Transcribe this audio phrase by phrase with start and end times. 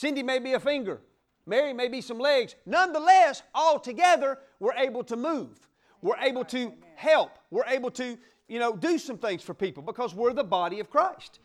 [0.00, 1.02] Cindy may be a finger.
[1.44, 2.54] Mary may be some legs.
[2.64, 5.68] Nonetheless, all together, we're able to move.
[6.00, 7.38] We're able to help.
[7.50, 8.16] We're able to,
[8.48, 11.40] you know, do some things for people because we're the body of Christ.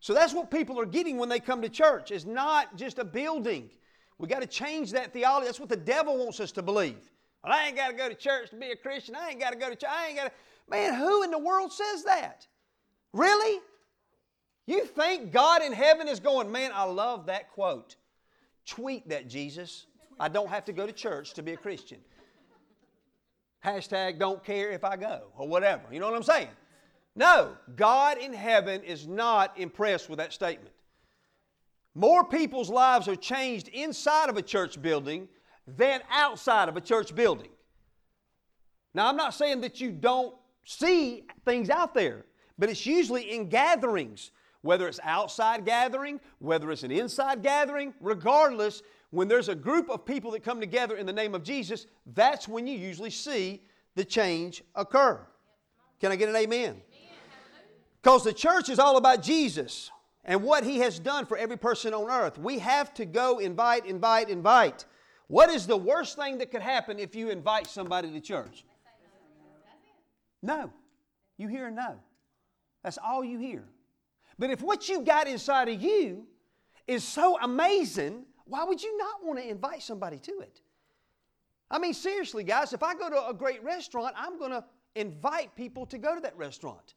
[0.00, 2.10] So that's what people are getting when they come to church.
[2.10, 3.68] It's not just a building.
[4.16, 5.44] We got to change that theology.
[5.44, 7.12] That's what the devil wants us to believe.
[7.44, 9.16] Well, I ain't got to go to church to be a Christian.
[9.16, 9.90] I ain't got to go to church.
[9.92, 10.32] I ain't got to.
[10.70, 12.46] Man, who in the world says that?
[13.12, 13.60] Really?
[14.66, 17.96] You think God in heaven is going, man, I love that quote.
[18.68, 19.86] Tweet that, Jesus.
[20.20, 21.98] I don't have to go to church to be a Christian.
[23.64, 25.82] Hashtag don't care if I go, or whatever.
[25.90, 26.48] You know what I'm saying?
[27.16, 30.74] No, God in heaven is not impressed with that statement.
[31.94, 35.28] More people's lives are changed inside of a church building
[35.66, 37.50] than outside of a church building.
[38.94, 42.24] Now, I'm not saying that you don't see things out there,
[42.58, 44.30] but it's usually in gatherings,
[44.62, 50.04] whether it's outside gathering, whether it's an inside gathering, regardless, when there's a group of
[50.04, 53.62] people that come together in the name of Jesus, that's when you usually see
[53.94, 55.20] the change occur.
[56.00, 56.82] Can I get an amen?
[58.02, 59.90] Because the church is all about Jesus
[60.24, 62.38] and what he has done for every person on earth.
[62.38, 64.84] We have to go invite, invite, invite.
[65.26, 68.64] What is the worst thing that could happen if you invite somebody to church?
[70.42, 70.70] No.
[71.36, 71.96] You hear no.
[72.82, 73.64] That's all you hear.
[74.38, 76.26] But if what you got inside of you
[76.86, 80.60] is so amazing, why would you not want to invite somebody to it?
[81.70, 84.64] I mean, seriously, guys, if I go to a great restaurant, I'm going to
[84.94, 86.94] invite people to go to that restaurant.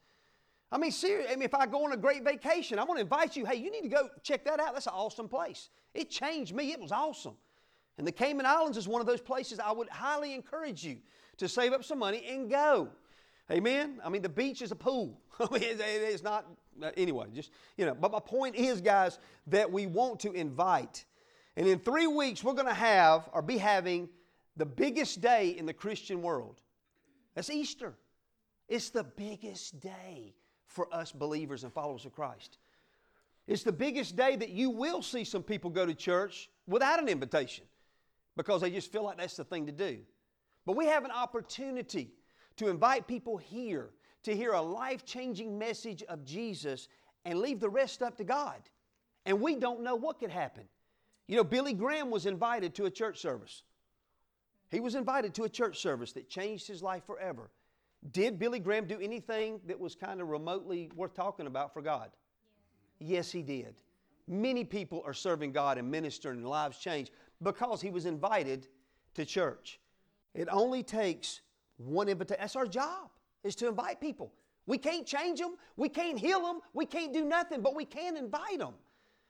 [0.71, 3.01] I mean, seriously, I mean, if I go on a great vacation, I want to
[3.01, 3.45] invite you.
[3.45, 4.73] Hey, you need to go check that out.
[4.73, 5.69] That's an awesome place.
[5.93, 6.71] It changed me.
[6.71, 7.35] It was awesome.
[7.97, 10.97] And the Cayman Islands is one of those places I would highly encourage you
[11.37, 12.89] to save up some money and go.
[13.51, 13.99] Amen?
[14.03, 15.19] I mean, the beach is a pool.
[15.39, 16.45] it's not,
[16.83, 17.93] Uh, anyway, just, you know.
[17.93, 21.05] But my point is, guys, that we want to invite.
[21.55, 24.09] And in three weeks, we're going to have or be having
[24.57, 26.61] the biggest day in the Christian world.
[27.35, 27.93] That's Easter.
[28.67, 30.33] It's the biggest day
[30.65, 32.57] for us believers and followers of Christ.
[33.47, 37.09] It's the biggest day that you will see some people go to church without an
[37.09, 37.65] invitation
[38.37, 39.99] because they just feel like that's the thing to do.
[40.65, 42.11] But we have an opportunity
[42.57, 43.89] to invite people here
[44.23, 46.87] to hear a life changing message of Jesus
[47.25, 48.61] and leave the rest up to God.
[49.25, 50.63] And we don't know what could happen.
[51.27, 53.63] You know, Billy Graham was invited to a church service.
[54.69, 57.51] He was invited to a church service that changed his life forever.
[58.11, 62.09] Did Billy Graham do anything that was kind of remotely worth talking about for God?
[62.99, 63.75] Yes, he did.
[64.27, 67.11] Many people are serving God and ministering and lives change
[67.41, 68.67] because he was invited
[69.15, 69.79] to church.
[70.33, 71.41] It only takes
[71.77, 72.41] one invitation.
[72.41, 73.09] That's our job,
[73.43, 74.31] is to invite people.
[74.67, 78.15] We can't change them, we can't heal them, we can't do nothing, but we can
[78.15, 78.73] invite them.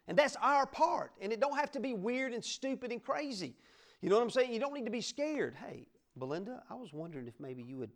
[0.08, 1.14] And that's our part.
[1.22, 3.56] And it don't have to be weird and stupid and crazy.
[4.02, 4.52] You know what I'm saying?
[4.52, 5.56] You don't need to be scared.
[5.56, 7.92] Hey, Belinda, I was wondering if maybe you would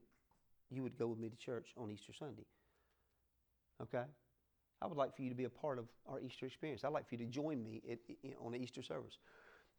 [0.72, 2.46] you would go with me to church on Easter Sunday.
[3.82, 4.04] Okay?
[4.82, 6.84] I would like for you to be a part of our Easter experience.
[6.84, 8.00] I'd like for you to join me at,
[8.44, 9.20] on the Easter service.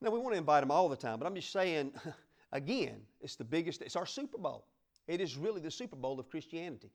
[0.00, 1.92] Now, we want to invite them all the time, but I'm just saying,
[2.52, 4.66] again, it's the biggest, it's our Super Bowl.
[5.06, 6.90] It is really the Super Bowl of Christianity.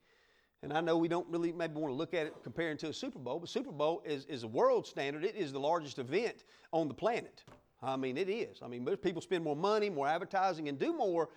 [0.62, 2.92] And I know we don't really maybe want to look at it comparing to a
[2.92, 5.24] Super Bowl, but Super Bowl is, is a world standard.
[5.24, 7.42] It is the largest event on the planet.
[7.82, 8.60] I mean, it is.
[8.62, 11.30] I mean, people spend more money, more advertising, and do more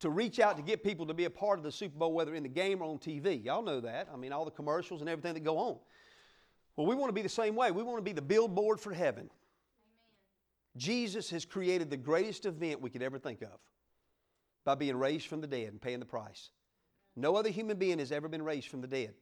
[0.00, 2.34] to reach out to get people to be a part of the Super Bowl, whether
[2.34, 3.44] in the game or on TV.
[3.44, 4.08] Y'all know that.
[4.12, 5.76] I mean, all the commercials and everything that go on.
[6.76, 7.70] Well, we want to be the same way.
[7.70, 9.24] We want to be the billboard for heaven.
[9.24, 9.30] Amen.
[10.78, 13.58] Jesus has created the greatest event we could ever think of
[14.64, 16.50] by being raised from the dead and paying the price.
[17.16, 19.14] No other human being has ever been raised from the dead.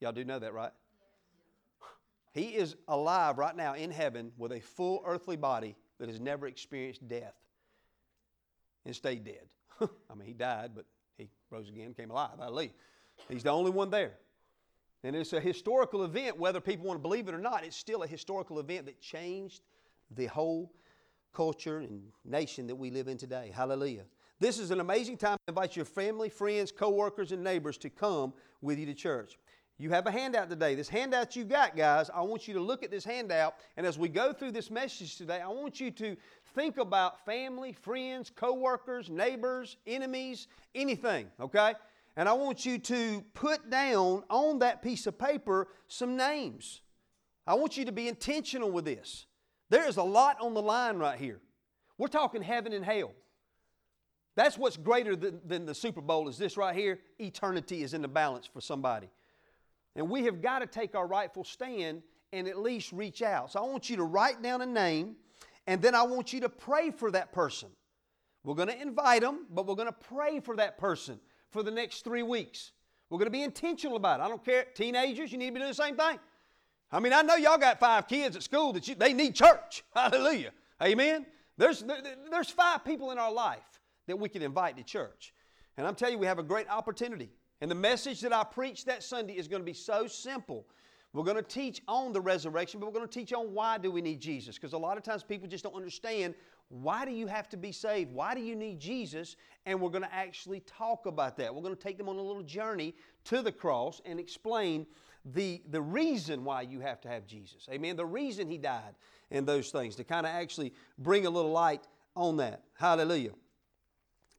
[0.00, 0.72] Y'all do know that, right?
[2.32, 6.46] He is alive right now in heaven with a full earthly body that has never
[6.46, 7.34] experienced death
[8.84, 9.46] and stayed dead.
[9.80, 10.86] I mean, he died, but
[11.18, 12.38] he rose again, came alive.
[12.38, 12.70] I Hallelujah.
[13.28, 14.14] He's the only one there.
[15.02, 18.02] And it's a historical event, whether people want to believe it or not, it's still
[18.02, 19.62] a historical event that changed
[20.10, 20.72] the whole
[21.32, 23.50] culture and nation that we live in today.
[23.54, 24.04] Hallelujah.
[24.40, 28.32] This is an amazing time to invite your family, friends, co-workers, and neighbors to come
[28.62, 29.38] with you to church.
[29.76, 30.74] You have a handout today.
[30.74, 33.56] This handout you got, guys, I want you to look at this handout.
[33.76, 36.16] And as we go through this message today, I want you to
[36.54, 41.74] think about family, friends, coworkers, neighbors, enemies, anything, okay?
[42.16, 46.80] And I want you to put down on that piece of paper some names.
[47.46, 49.26] I want you to be intentional with this.
[49.68, 51.40] There is a lot on the line right here.
[51.98, 53.12] We're talking heaven and hell.
[54.36, 57.00] That's what's greater than, than the Super Bowl is this right here.
[57.18, 59.08] Eternity is in the balance for somebody.
[59.96, 63.52] And we have got to take our rightful stand and at least reach out.
[63.52, 65.16] So I want you to write down a name
[65.66, 67.68] And then I want you to pray for that person.
[68.44, 71.70] We're going to invite them, but we're going to pray for that person for the
[71.70, 72.72] next three weeks.
[73.10, 74.22] We're going to be intentional about it.
[74.22, 74.64] I don't care.
[74.74, 76.18] Teenagers, you need to be doing the same thing.
[76.92, 79.84] I mean, I know y'all got five kids at school that you, they need church.
[79.94, 80.52] Hallelujah.
[80.82, 81.26] Amen.
[81.58, 82.00] There's, there,
[82.30, 83.79] there's five people in our life
[84.10, 85.32] that we can invite to church.
[85.76, 87.30] And I'm telling you, we have a great opportunity.
[87.60, 90.66] And the message that I preach that Sunday is going to be so simple.
[91.12, 93.90] We're going to teach on the resurrection, but we're going to teach on why do
[93.90, 94.56] we need Jesus.
[94.56, 96.34] Because a lot of times people just don't understand
[96.68, 98.12] why do you have to be saved?
[98.12, 99.34] Why do you need Jesus?
[99.66, 101.52] And we're going to actually talk about that.
[101.52, 104.86] We're going to take them on a little journey to the cross and explain
[105.24, 107.68] the, the reason why you have to have Jesus.
[107.70, 107.96] Amen.
[107.96, 108.94] The reason He died
[109.32, 112.62] and those things to kind of actually bring a little light on that.
[112.78, 113.32] Hallelujah.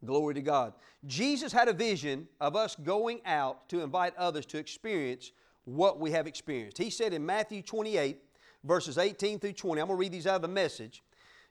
[0.03, 0.74] Glory to God.
[1.06, 5.31] Jesus had a vision of us going out to invite others to experience
[5.65, 6.77] what we have experienced.
[6.77, 8.18] He said in Matthew 28,
[8.63, 11.03] verses 18 through 20, I'm going to read these out of the message.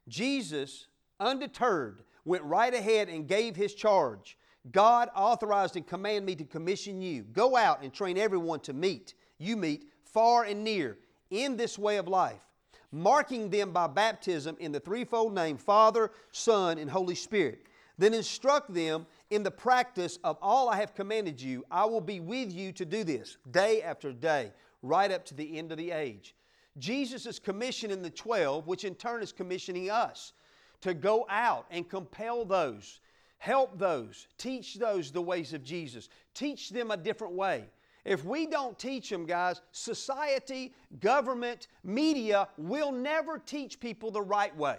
[0.09, 0.87] Jesus,
[1.21, 4.37] undeterred, went right ahead and gave his charge.
[4.73, 7.23] God authorized and commanded me to commission you.
[7.23, 10.99] Go out and train everyone to meet, you meet, far and near,
[11.31, 12.45] in this way of life,
[12.93, 17.67] marking them by baptism in the threefold name Father, Son, and Holy Spirit.
[18.01, 21.67] Then instruct them in the practice of all I have commanded you.
[21.71, 25.59] I will be with you to do this day after day, right up to the
[25.59, 26.35] end of the age.
[26.79, 30.33] Jesus is commissioning the 12, which in turn is commissioning us
[30.81, 33.01] to go out and compel those,
[33.37, 37.67] help those, teach those the ways of Jesus, teach them a different way.
[38.07, 44.57] If we don't teach them, guys, society, government, media will never teach people the right
[44.57, 44.79] way.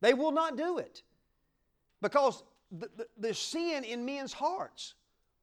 [0.00, 1.02] They will not do it
[2.00, 2.42] because
[3.16, 4.94] there's sin in men's hearts.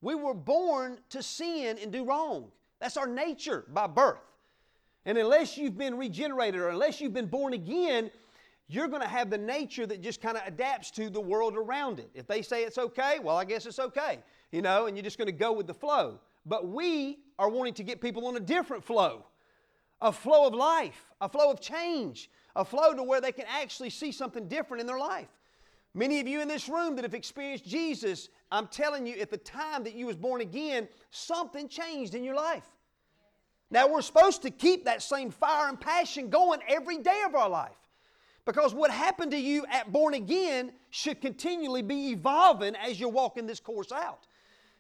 [0.01, 2.51] We were born to sin and do wrong.
[2.79, 4.19] That's our nature by birth.
[5.05, 8.11] And unless you've been regenerated or unless you've been born again,
[8.67, 11.99] you're going to have the nature that just kind of adapts to the world around
[11.99, 12.09] it.
[12.13, 14.19] If they say it's okay, well, I guess it's okay,
[14.51, 16.19] you know, and you're just going to go with the flow.
[16.45, 19.25] But we are wanting to get people on a different flow
[19.99, 23.89] a flow of life, a flow of change, a flow to where they can actually
[23.89, 25.27] see something different in their life.
[25.97, 29.37] Many of you in this room that have experienced Jesus, I'm telling you, at the
[29.37, 32.67] time that you was born again, something changed in your life.
[33.71, 37.49] Now, we're supposed to keep that same fire and passion going every day of our
[37.49, 37.75] life.
[38.45, 43.47] Because what happened to you at born again should continually be evolving as you're walking
[43.47, 44.27] this course out.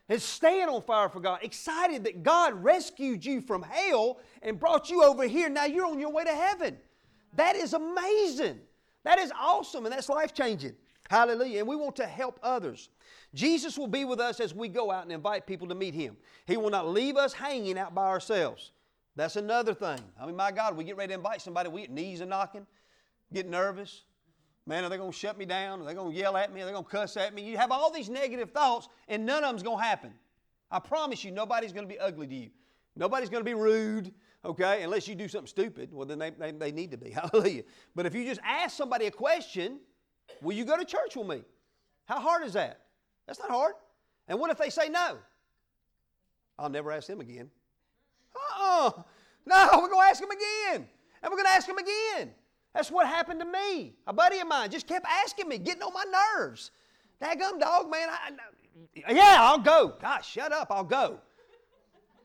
[0.09, 4.91] And staying on fire for God, excited that God rescued you from hell and brought
[4.91, 5.49] you over here.
[5.49, 6.77] Now you're on your way to heaven.
[7.35, 8.59] That is amazing.
[9.03, 10.75] That is awesome and that's life changing.
[11.09, 11.59] Hallelujah.
[11.59, 12.89] And we want to help others.
[13.33, 16.17] Jesus will be with us as we go out and invite people to meet Him.
[16.45, 18.71] He will not leave us hanging out by ourselves.
[19.15, 19.99] That's another thing.
[20.21, 22.67] I mean, my God, we get ready to invite somebody, we get knees are knocking,
[23.33, 24.03] get nervous.
[24.67, 25.81] Man, are they going to shut me down?
[25.81, 26.61] Are they going to yell at me?
[26.61, 27.41] Are they going to cuss at me?
[27.41, 30.13] You have all these negative thoughts, and none of them's going to happen.
[30.69, 32.49] I promise you, nobody's going to be ugly to you.
[32.97, 34.13] Nobody's going to be rude,
[34.43, 35.93] okay, unless you do something stupid.
[35.93, 37.09] Well, then they, they, they need to be.
[37.31, 37.63] Hallelujah.
[37.95, 39.79] But if you just ask somebody a question,
[40.41, 41.43] will you go to church with me?
[42.05, 42.81] How hard is that?
[43.25, 43.73] That's not hard.
[44.27, 45.17] And what if they say no?
[46.59, 47.49] I'll never ask them again.
[48.35, 48.91] Uh-uh.
[49.45, 50.87] No, we're going to ask them again.
[51.21, 52.31] And we're going to ask them again.
[52.73, 53.95] That's what happened to me.
[54.05, 56.71] A buddy of mine just kept asking me, getting on my nerves.
[57.21, 58.09] Daggum dog, man.
[58.09, 58.31] I,
[59.07, 59.93] I, yeah, I'll go.
[59.99, 60.67] Gosh, shut up.
[60.69, 61.19] I'll go.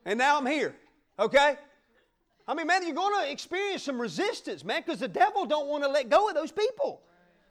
[0.05, 0.75] And now I'm here.
[1.19, 1.57] Okay?
[2.47, 5.85] I mean, man, you're going to experience some resistance, man, because the devil don't want
[5.85, 7.03] to let go of those people.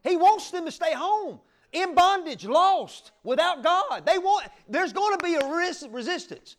[0.04, 1.40] He wants them to stay home,
[1.72, 4.06] in bondage, lost, without God.
[4.06, 4.48] They want.
[4.68, 6.58] There's going to be a res- resistance.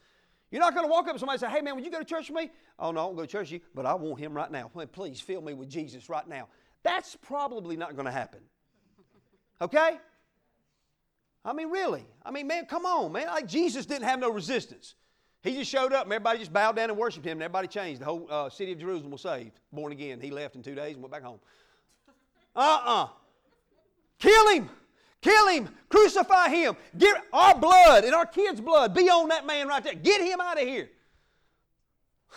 [0.51, 1.99] You're not going to walk up to somebody and say, hey, man, would you go
[1.99, 2.51] to church with me?
[2.79, 4.71] Oh, no, I won't go to church with you, but I want him right now.
[4.93, 6.49] Please fill me with Jesus right now.
[6.83, 8.41] That's probably not going to happen.
[9.61, 9.97] Okay?
[11.45, 12.05] I mean, really.
[12.25, 13.29] I mean, man, come on, man.
[13.29, 14.95] Like Jesus didn't have no resistance.
[15.43, 18.01] He just showed up and everybody just bowed down and worshiped him and everybody changed.
[18.01, 20.21] The whole uh, city of Jerusalem was saved, born again.
[20.21, 21.41] He left in two days and went back home.
[22.55, 23.09] Uh uh
[24.23, 24.71] Kill him.
[25.21, 25.69] Kill him.
[25.89, 26.77] Crucify him.
[26.97, 29.95] Get our blood and our kids' blood be on that man right there.
[29.95, 30.89] Get him out of here.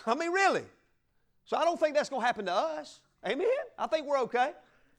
[0.04, 0.64] I mean, really.
[1.44, 3.00] So I don't think that's going to happen to us.
[3.24, 3.46] Amen.
[3.78, 4.50] I think we're okay.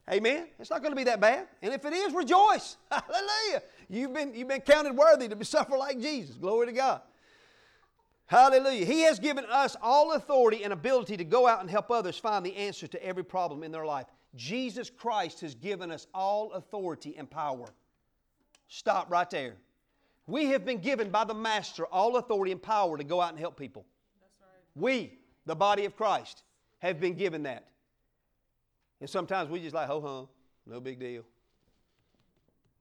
[0.09, 0.47] Amen.
[0.59, 1.47] It's not going to be that bad.
[1.61, 2.77] And if it is, rejoice.
[2.91, 3.63] Hallelujah.
[3.89, 6.37] You've been, you've been counted worthy to suffer like Jesus.
[6.37, 7.01] Glory to God.
[8.27, 8.85] Hallelujah.
[8.85, 12.45] He has given us all authority and ability to go out and help others find
[12.45, 14.07] the answer to every problem in their life.
[14.35, 17.65] Jesus Christ has given us all authority and power.
[18.67, 19.55] Stop right there.
[20.27, 23.39] We have been given by the Master all authority and power to go out and
[23.39, 23.85] help people.
[24.41, 24.49] Right.
[24.75, 26.43] We, the body of Christ,
[26.79, 27.67] have been given that.
[28.99, 30.27] And sometimes we just like, ho hum,
[30.65, 31.23] no big deal.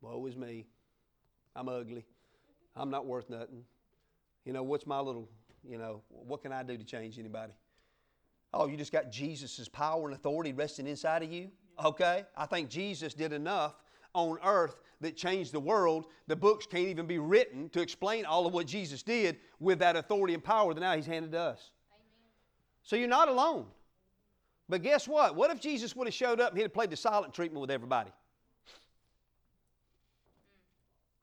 [0.00, 0.66] Woe is me.
[1.54, 2.04] I'm ugly.
[2.74, 3.64] I'm not worth nothing.
[4.44, 5.28] You know, what's my little,
[5.66, 7.52] you know, what can I do to change anybody?
[8.54, 11.50] Oh, you just got Jesus' power and authority resting inside of you?
[11.84, 12.24] Okay?
[12.36, 13.74] I think Jesus did enough
[14.14, 16.06] on earth that changed the world.
[16.26, 19.96] The books can't even be written to explain all of what Jesus did with that
[19.96, 21.70] authority and power that now He's handed to us.
[21.92, 22.02] Amen.
[22.82, 23.66] So you're not alone.
[24.68, 25.36] But guess what?
[25.36, 27.70] What if Jesus would have showed up and he'd have played the silent treatment with
[27.70, 28.10] everybody?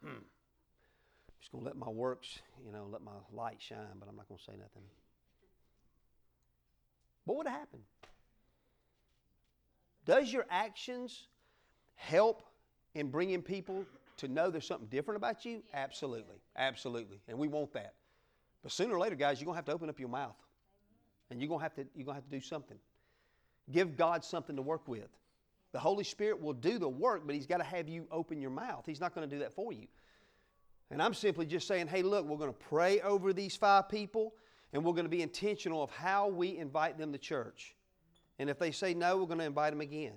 [0.03, 0.21] Hmm.
[1.41, 4.29] Just going to let my works, you know, let my light shine, but I'm not
[4.29, 4.83] going to say nothing.
[7.25, 7.83] What would have happened?
[10.05, 11.27] Does your actions
[11.95, 12.43] help
[12.93, 13.85] in bringing people
[14.17, 15.63] to know there's something different about you?
[15.73, 16.41] Absolutely.
[16.57, 17.21] Absolutely.
[17.27, 17.93] And we want that.
[18.61, 20.35] But sooner or later, guys, you're going to have to open up your mouth.
[21.29, 22.77] And you're going to have to, you're going to, have to do something.
[23.71, 25.07] Give God something to work with.
[25.71, 28.51] The Holy Spirit will do the work, but He's got to have you open your
[28.51, 28.83] mouth.
[28.85, 29.87] He's not going to do that for you.
[30.91, 34.35] And I'm simply just saying, hey, look, we're going to pray over these five people,
[34.73, 37.75] and we're going to be intentional of how we invite them to church.
[38.39, 40.13] And if they say no, we're going to invite them again.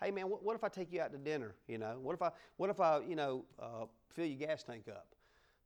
[0.00, 1.54] Hey, man, what, what if I take you out to dinner?
[1.66, 4.84] You know, what if I, what if I, you know, uh, fill your gas tank
[4.88, 5.06] up?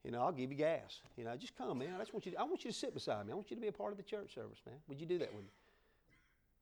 [0.02, 1.00] You know, I'll give you gas.
[1.16, 1.90] You know, just come, man.
[1.94, 2.32] I just want you.
[2.32, 3.32] To, I want you to sit beside me.
[3.32, 4.76] I want you to be a part of the church service, man.
[4.88, 5.50] Would you do that with me?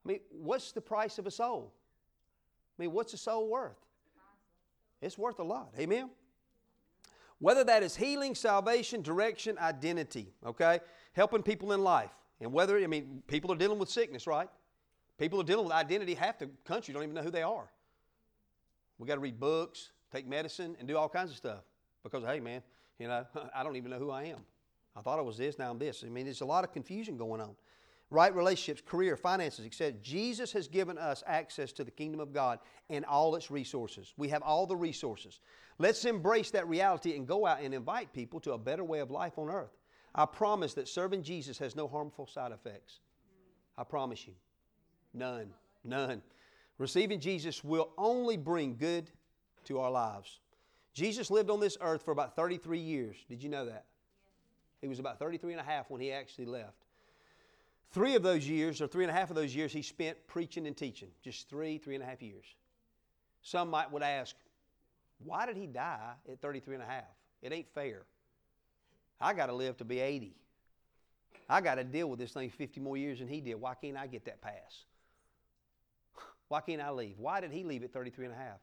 [0.05, 1.73] I mean, what's the price of a soul?
[2.79, 3.79] I mean, what's a soul worth?
[5.01, 5.73] It's worth a lot.
[5.79, 6.11] Amen?
[7.39, 10.81] Whether that is healing, salvation, direction, identity, okay?
[11.15, 12.11] Helping people in life.
[12.41, 14.49] And whether, I mean, people are dealing with sickness, right?
[15.19, 16.15] People are dealing with identity.
[16.15, 17.71] Half the country don't even know who they are.
[18.99, 21.63] We got to read books, take medicine, and do all kinds of stuff.
[22.03, 22.63] Because, hey, man,
[22.99, 24.41] you know, I don't even know who I am.
[24.97, 26.05] I thought I was this, now I'm this.
[26.07, 27.57] I mean, there's a lot of confusion going on
[28.11, 29.93] right relationships, career, finances, etc.
[30.03, 34.15] Jesus has given us access to the kingdom of God and all its resources.
[34.17, 35.41] We have all the resources.
[35.79, 39.11] Let's embrace that reality and go out and invite people to a better way of
[39.11, 39.77] life on earth.
[40.15, 43.01] I promise that serving Jesus has no harmful side effects.
[43.77, 44.35] I promise you.
[45.13, 45.51] None.
[45.85, 46.23] None.
[46.79, 49.11] Receiving Jesus will only bring good
[49.65, 50.41] to our lives.
[50.93, 53.17] Jesus lived on this earth for about 33 years.
[53.29, 53.87] Did you know that?
[54.81, 56.85] He was about 33 and a half when he actually left.
[57.91, 60.67] Three of those years, or three and a half of those years, he spent preaching
[60.67, 61.09] and teaching.
[61.23, 62.45] Just three, three and a half years.
[63.43, 64.35] Some might would ask,
[65.25, 67.05] why did he die at 33 and a half?
[67.41, 68.03] It ain't fair.
[69.21, 70.35] I got to live to be 80.
[71.49, 73.57] I got to deal with this thing 50 more years than he did.
[73.57, 74.85] Why can't I get that pass?
[76.49, 77.19] Why can't I leave?
[77.19, 78.61] Why did he leave at 33 and a half?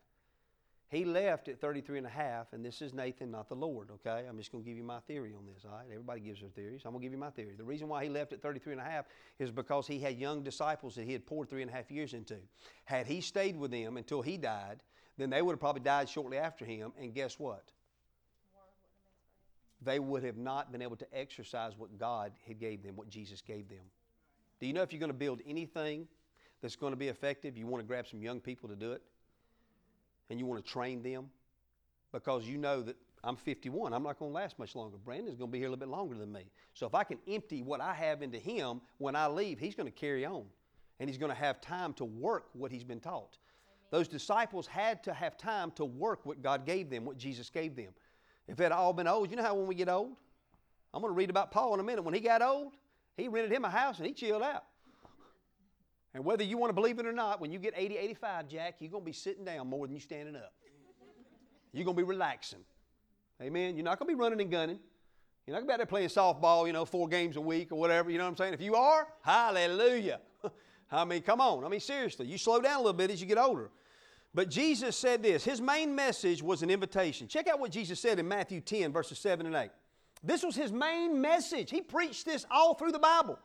[0.92, 4.26] He left at 33 and a half, and this is Nathan, not the Lord, okay?
[4.28, 5.86] I'm just going to give you my theory on this, all right?
[5.90, 6.82] Everybody gives their theories.
[6.84, 7.54] I'm going to give you my theory.
[7.58, 9.06] The reason why he left at 33 and a half
[9.40, 12.14] is because he had young disciples that he had poured three and a half years
[12.14, 12.36] into.
[12.84, 14.84] Had he stayed with them until he died,
[15.18, 17.72] then they would have probably died shortly after him, and guess what?
[19.82, 23.42] They would have not been able to exercise what God had gave them, what Jesus
[23.42, 23.84] gave them.
[24.60, 26.08] Do you know if you're going to build anything
[26.62, 29.02] that's going to be effective, you want to grab some young people to do it?
[30.32, 31.30] and you want to train them
[32.14, 33.94] because you know that I'm 51.
[33.94, 34.98] I'm not going to last much longer.
[34.98, 36.46] Brandon's going to be here a little bit longer than me.
[36.74, 39.92] So if I can empty what I have into him when I leave, he's going
[39.92, 40.46] to carry on.
[41.00, 43.38] And he's going to have time to work what he's been taught.
[43.38, 43.88] Amen.
[43.92, 47.76] Those disciples had to have time to work what God gave them, what Jesus gave
[47.76, 47.90] them.
[48.52, 50.12] If it had all been old, you know how when we get old?
[50.94, 52.02] I'm going to read about Paul in a minute.
[52.02, 52.74] When he got old,
[53.16, 54.66] he rented him a house and he chilled out.
[56.14, 58.76] And whether you want to believe it or not, when you get 80, 85, Jack,
[58.80, 60.52] you're going to be sitting down more than you standing up.
[61.72, 62.60] You're going to be relaxing.
[63.42, 63.78] Amen.
[63.78, 64.80] You're not going to be running and gunning.
[65.48, 67.72] You're not going to be out there playing softball, you know, four games a week
[67.72, 68.12] or whatever.
[68.12, 68.54] You know what I'm saying?
[68.54, 70.20] If you are, hallelujah.
[70.92, 71.64] I mean, come on.
[71.64, 73.72] I mean, seriously, you slow down a little bit as you get older.
[74.34, 77.28] But Jesus said this His main message was an invitation.
[77.28, 79.70] Check out what Jesus said in Matthew 10, verses 7 and 8.
[80.24, 81.70] This was His main message.
[81.70, 83.40] He preached this all through the Bible.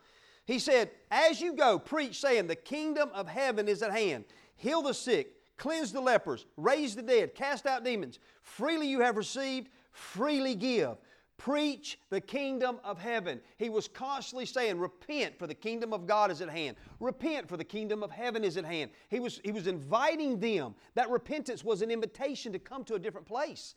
[0.44, 4.24] He said, As you go, preach, saying, The kingdom of heaven is at hand.
[4.56, 8.20] Heal the sick, cleanse the lepers, raise the dead, cast out demons.
[8.42, 10.96] Freely you have received, freely give.
[11.38, 13.40] Preach the kingdom of heaven.
[13.58, 16.76] He was constantly saying, Repent, for the kingdom of God is at hand.
[16.98, 18.90] Repent, for the kingdom of heaven is at hand.
[19.10, 20.74] He was, he was inviting them.
[20.94, 23.74] That repentance was an invitation to come to a different place.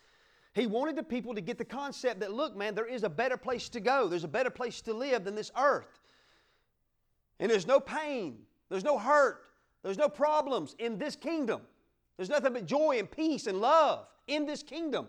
[0.53, 3.37] He wanted the people to get the concept that, look, man, there is a better
[3.37, 5.99] place to go, there's a better place to live than this earth.
[7.39, 8.39] And there's no pain,
[8.69, 9.41] there's no hurt,
[9.83, 11.61] there's no problems in this kingdom.
[12.17, 15.07] There's nothing but joy and peace and love in this kingdom.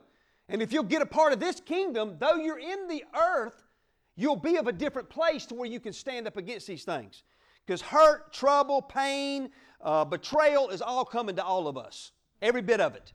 [0.50, 3.68] And if you'll get a part of this kingdom, though you're in the earth,
[4.16, 7.22] you'll be of a different place to where you can stand up against these things.
[7.64, 12.10] Because hurt, trouble, pain, uh, betrayal is all coming to all of us,
[12.42, 13.12] every bit of it.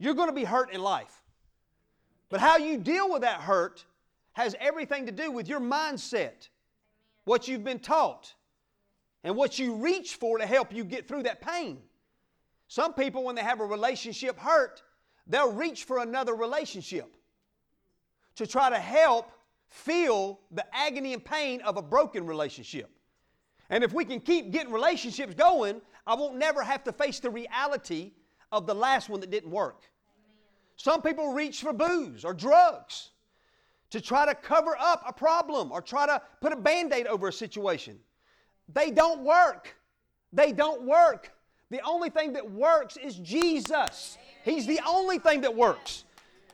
[0.00, 1.22] You're going to be hurt in life.
[2.28, 3.84] But how you deal with that hurt
[4.32, 6.48] has everything to do with your mindset,
[7.24, 8.34] what you've been taught,
[9.22, 11.78] and what you reach for to help you get through that pain.
[12.66, 14.82] Some people, when they have a relationship hurt,
[15.26, 17.16] they'll reach for another relationship
[18.36, 19.30] to try to help
[19.68, 22.90] feel the agony and pain of a broken relationship.
[23.70, 27.30] And if we can keep getting relationships going, I won't never have to face the
[27.30, 28.12] reality
[28.50, 29.82] of the last one that didn't work.
[30.76, 33.10] Some people reach for booze or drugs
[33.90, 37.28] to try to cover up a problem or try to put a band aid over
[37.28, 37.98] a situation.
[38.72, 39.74] They don't work.
[40.32, 41.32] They don't work.
[41.70, 44.18] The only thing that works is Jesus.
[44.44, 46.04] He's the only thing that works.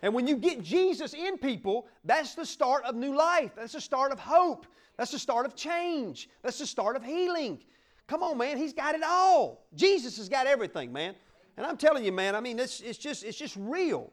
[0.02, 3.52] And when you get Jesus in people, that's the start of new life.
[3.57, 4.66] That's the start of hope.
[4.97, 6.28] That's the start of change.
[6.42, 7.59] That's the start of healing.
[8.07, 8.57] Come on, man.
[8.57, 9.66] He's got it all.
[9.75, 11.14] Jesus has got everything, man.
[11.57, 14.12] And I'm telling you, man, I mean, it's, it's, just, it's just real.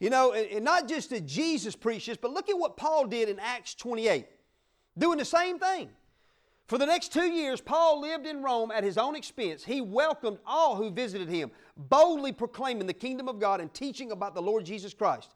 [0.00, 3.06] You know, and, and not just that Jesus preached this, but look at what Paul
[3.06, 4.26] did in Acts 28,
[4.96, 5.90] doing the same thing.
[6.68, 9.64] For the next two years, Paul lived in Rome at his own expense.
[9.64, 14.34] He welcomed all who visited him, boldly proclaiming the kingdom of God and teaching about
[14.34, 15.34] the Lord Jesus Christ.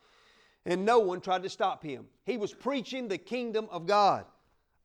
[0.66, 2.04] And no one tried to stop him.
[2.26, 4.26] He was preaching the kingdom of God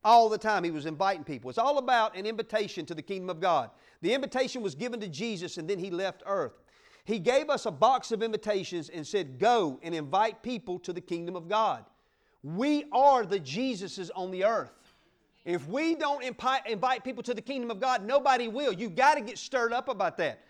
[0.02, 0.64] all the time.
[0.64, 1.50] He was inviting people.
[1.50, 3.70] It's all about an invitation to the kingdom of God.
[4.00, 6.62] The invitation was given to Jesus, and then he left earth.
[7.04, 11.00] He gave us a box of invitations and said, Go and invite people to the
[11.02, 11.84] kingdom of God.
[12.42, 14.87] We are the Jesuses on the earth.
[15.48, 18.70] If we don't invite people to the kingdom of God, nobody will.
[18.70, 20.40] You've got to get stirred up about that.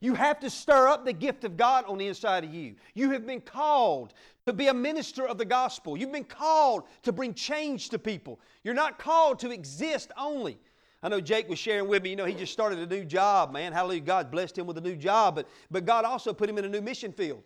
[0.00, 2.74] You have to stir up the gift of God on the inside of you.
[2.94, 4.14] You have been called
[4.46, 5.98] to be a minister of the gospel.
[5.98, 8.40] You've been called to bring change to people.
[8.64, 10.56] You're not called to exist only.
[11.02, 13.52] I know Jake was sharing with me, you know, he just started a new job,
[13.52, 13.74] man.
[13.74, 14.00] Hallelujah.
[14.00, 16.68] God blessed him with a new job, but, but God also put him in a
[16.70, 17.44] new mission field.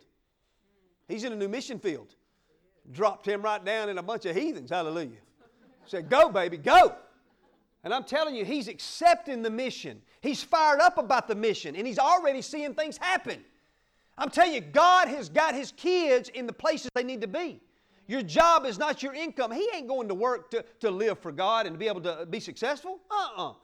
[1.09, 2.15] He's in a new mission field.
[2.93, 4.71] Dropped him right down in a bunch of heathens.
[4.71, 5.19] Hallelujah.
[5.91, 6.95] Said, Go, baby, go.
[7.83, 10.01] And I'm telling you, he's accepting the mission.
[10.21, 13.43] He's fired up about the mission, and he's already seeing things happen.
[14.17, 17.61] I'm telling you, God has got his kids in the places they need to be.
[18.07, 19.51] Your job is not your income.
[19.51, 22.27] He ain't going to work to, to live for God and to be able to
[22.29, 23.01] be successful.
[23.11, 23.51] Uh uh-uh.
[23.51, 23.55] uh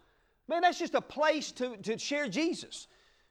[0.48, 2.86] Man, that's just a place to, to share Jesus.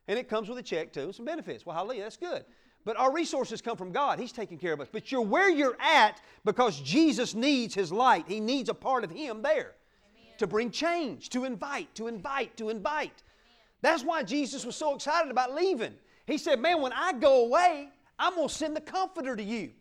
[0.07, 1.65] And it comes with a check too some benefits.
[1.65, 2.45] Well, hallelujah, that's good.
[2.85, 4.19] But our resources come from God.
[4.19, 4.87] He's taking care of us.
[4.91, 8.25] But you're where you're at because Jesus needs His light.
[8.27, 9.73] He needs a part of Him there
[10.13, 10.33] Amen.
[10.37, 13.23] to bring change, to invite, to invite, to invite.
[13.23, 13.61] Amen.
[13.81, 15.95] That's why Jesus was so excited about leaving.
[16.27, 19.71] He said, Man, when I go away, I'm going to send the Comforter to you.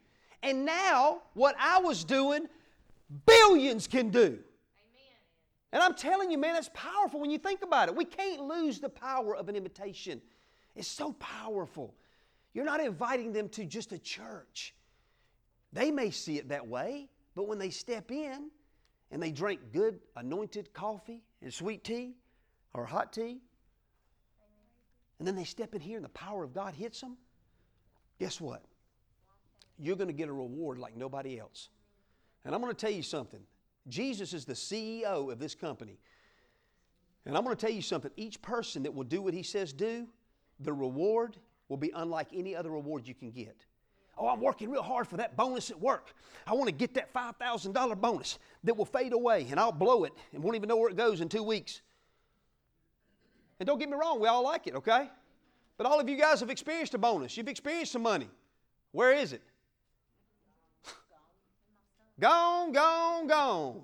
[0.43, 2.49] And now, what I was doing,
[3.27, 4.21] billions can do.
[4.21, 4.41] Amen.
[5.73, 7.97] And I'm telling you, man, that's powerful when you think about it.
[7.97, 10.21] We can't lose the power of an invitation.
[10.75, 11.95] It's so powerful.
[12.55, 14.75] You're not inviting them to just a church.
[15.73, 18.51] They may see it that way, but when they step in
[19.11, 22.15] and they drink good anointed coffee and sweet tea
[22.73, 23.41] or hot tea,
[25.19, 27.17] and then they step in here and the power of God hits them,
[28.21, 28.65] guess what?
[29.79, 31.69] You're going to get a reward like nobody else.
[32.45, 33.41] And I'm going to tell you something.
[33.89, 35.99] Jesus is the CEO of this company.
[37.27, 38.11] And I'm going to tell you something.
[38.17, 40.07] Each person that will do what he says do,
[40.61, 41.37] the reward
[41.69, 43.57] will be unlike any other reward you can get.
[44.17, 46.15] Oh, I'm working real hard for that bonus at work.
[46.47, 50.13] I want to get that $5,000 bonus that will fade away and I'll blow it
[50.33, 51.81] and won't even know where it goes in two weeks.
[53.59, 55.09] And don't get me wrong, we all like it, okay?
[55.77, 57.37] But all of you guys have experienced a bonus.
[57.37, 58.29] You've experienced some money.
[58.93, 59.43] Where is it?
[62.21, 63.83] gone, gone, gone.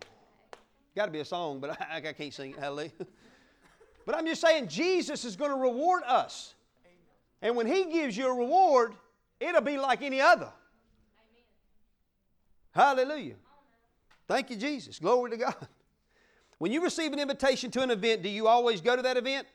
[0.94, 2.58] Got to be a song, but I, I can't sing it.
[2.58, 2.92] Hallelujah.
[4.06, 6.54] but I'm just saying, Jesus is going to reward us.
[7.42, 8.94] And when He gives you a reward,
[9.38, 10.50] it'll be like any other.
[12.72, 13.34] Hallelujah.
[14.28, 14.98] Thank you, Jesus.
[14.98, 15.68] Glory to God.
[16.58, 19.46] When you receive an invitation to an event, do you always go to that event?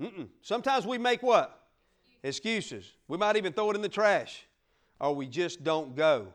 [0.00, 0.28] Mm-mm.
[0.42, 1.68] Sometimes we make what?
[2.22, 2.92] Excuses.
[3.08, 4.44] We might even throw it in the trash,
[4.98, 6.28] or we just don't go.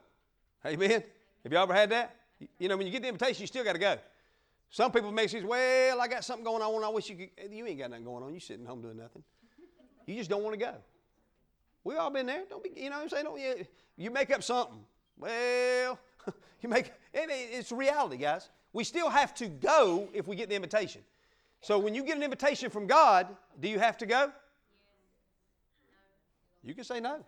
[0.65, 1.03] Amen?
[1.43, 2.15] Have you ever had that?
[2.59, 3.97] You know, when you get the invitation, you still got to go.
[4.69, 6.83] Some people may say, well, I got something going on.
[6.83, 7.51] I wish you could.
[7.51, 8.33] You ain't got nothing going on.
[8.33, 9.23] You sitting home doing nothing.
[10.11, 10.73] You just don't want to go.
[11.83, 12.43] We've all been there.
[12.49, 13.23] Don't be, you know what I'm saying?
[13.23, 13.65] Don't, you,
[13.97, 14.79] you make up something.
[15.17, 15.97] Well,
[16.61, 18.49] you make, it's reality, guys.
[18.73, 21.01] We still have to go if we get the invitation.
[21.61, 23.27] So when you get an invitation from God,
[23.59, 24.31] do you have to go?
[26.63, 27.23] You can say no.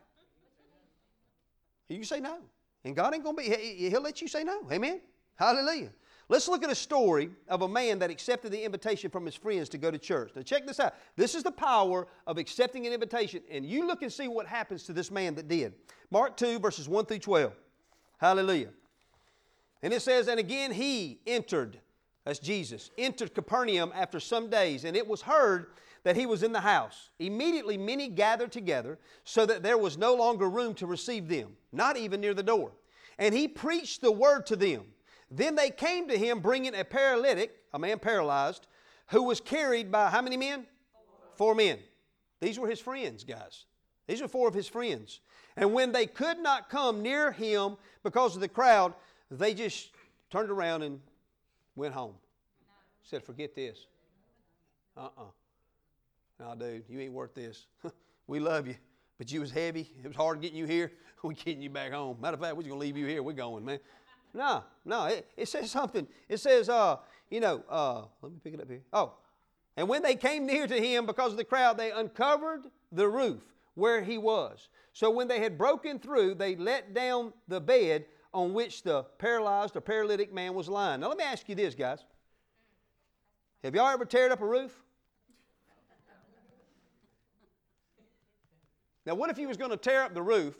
[1.88, 2.38] You can say no.
[2.84, 4.62] And God ain't going to be, He'll let you say no.
[4.72, 5.00] Amen?
[5.36, 5.92] Hallelujah.
[6.30, 9.70] Let's look at a story of a man that accepted the invitation from his friends
[9.70, 10.32] to go to church.
[10.36, 10.94] Now, check this out.
[11.16, 14.84] This is the power of accepting an invitation, and you look and see what happens
[14.84, 15.74] to this man that did.
[16.12, 17.54] Mark 2, verses 1 through 12.
[18.18, 18.70] Hallelujah.
[19.82, 21.78] And it says, And again he entered,
[22.24, 25.68] that's Jesus, entered Capernaum after some days, and it was heard
[26.04, 27.10] that he was in the house.
[27.20, 31.98] Immediately many gathered together, so that there was no longer room to receive them, not
[31.98, 32.72] even near the door.
[33.20, 34.86] And he preached the word to them.
[35.36, 38.68] Then they came to him bringing a paralytic, a man paralyzed,
[39.08, 40.68] who was carried by how many men?
[41.36, 41.80] Four, men.
[42.40, 43.66] These were his friends, guys.
[44.06, 45.22] These were four of his friends.
[45.58, 48.94] And when they could not come near him because of the crowd,
[49.32, 49.90] they just
[50.30, 51.00] turned around and
[51.76, 52.14] went home.
[53.02, 53.88] Said, forget this.
[54.96, 55.24] Uh uh
[56.40, 57.66] No, dude, you ain't worth this.
[58.28, 58.76] we love you,
[59.18, 59.90] but you was heavy.
[60.04, 60.92] It was hard getting you here.
[61.24, 62.18] We're getting you back home.
[62.22, 63.24] Matter of fact, we're just going to leave you here.
[63.24, 63.80] We're going, man.
[64.34, 65.06] No, no.
[65.06, 66.08] It, it says something.
[66.28, 66.98] It says, uh,
[67.30, 68.82] you know, uh, let me pick it up here.
[68.92, 69.14] Oh,
[69.76, 73.42] and when they came near to him because of the crowd, they uncovered the roof
[73.76, 74.70] where he was.
[74.92, 79.76] So when they had broken through, they let down the bed on which the paralyzed
[79.76, 81.02] or paralytic man was lying.
[81.02, 82.04] Now let me ask you this, guys.
[83.64, 84.80] Have y'all ever teared up a roof?
[89.06, 90.56] Now, what if you was going to tear up the roof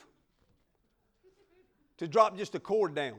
[1.98, 3.16] to drop just a cord down?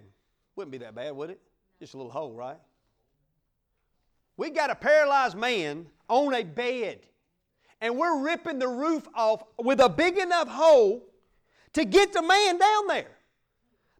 [0.56, 1.40] Wouldn't be that bad, would it?
[1.80, 2.58] Just a little hole, right?
[4.36, 7.00] We got a paralyzed man on a bed,
[7.80, 11.04] and we're ripping the roof off with a big enough hole
[11.72, 13.10] to get the man down there.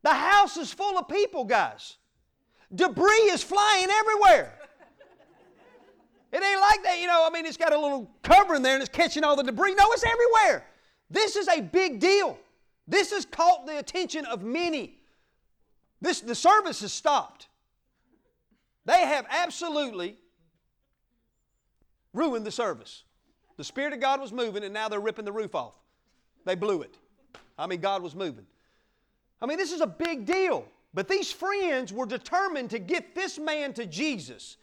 [0.03, 1.97] The house is full of people, guys.
[2.75, 4.59] Debris is flying everywhere.
[6.33, 7.25] It ain't like that, you know.
[7.25, 9.75] I mean, it's got a little cover in there and it's catching all the debris.
[9.75, 10.67] No, it's everywhere.
[11.09, 12.37] This is a big deal.
[12.89, 14.99] This has caught the attention of many.
[16.01, 17.49] This, the service has stopped.
[18.85, 20.17] They have absolutely
[22.13, 23.05] ruined the service.
[23.57, 25.75] The Spirit of God was moving, and now they're ripping the roof off.
[26.45, 26.97] They blew it.
[27.59, 28.47] I mean, God was moving.
[29.41, 30.67] I mean, this is a big deal.
[30.93, 34.57] But these friends were determined to get this man to Jesus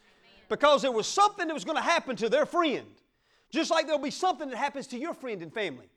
[0.47, 2.87] because there was something that was going to happen to their friend.
[3.49, 5.89] Just like there'll be something that happens to your friend and family.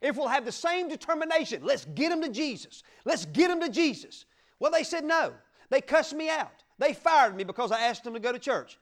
[0.00, 2.82] If we'll have the same determination, let's get him to Jesus.
[3.04, 4.24] Let's get him to Jesus.
[4.58, 5.32] Well, they said no.
[5.70, 6.64] They cussed me out.
[6.78, 8.78] They fired me because I asked them to go to church.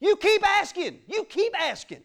[0.00, 0.98] You keep asking.
[1.06, 2.02] You keep asking.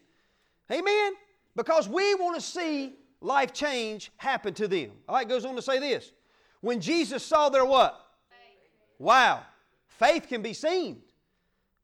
[0.70, 1.12] Amen?
[1.54, 4.90] Because we want to see life change happen to them.
[5.08, 6.12] All right, goes on to say this.
[6.60, 7.98] When Jesus saw their what?
[8.30, 8.70] Faith.
[8.98, 9.42] Wow.
[9.86, 11.02] Faith can be seen.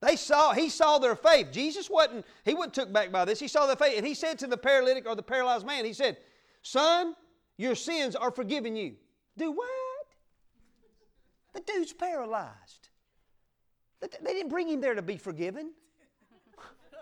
[0.00, 1.48] They saw, he saw their faith.
[1.50, 3.40] Jesus wasn't, he wasn't took back by this.
[3.40, 3.94] He saw their faith.
[3.96, 6.16] And he said to the paralytic or the paralyzed man, he said,
[6.62, 7.14] Son,
[7.56, 8.94] your sins are forgiven you.
[9.36, 9.68] Do what?
[11.54, 12.88] The dude's paralyzed.
[14.00, 15.72] They didn't bring him there to be forgiven.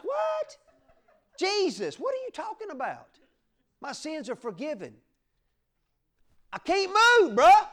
[0.03, 0.57] What?
[1.39, 3.09] Jesus, what are you talking about?
[3.81, 4.95] My sins are forgiven.
[6.53, 7.67] I can't move, bruh.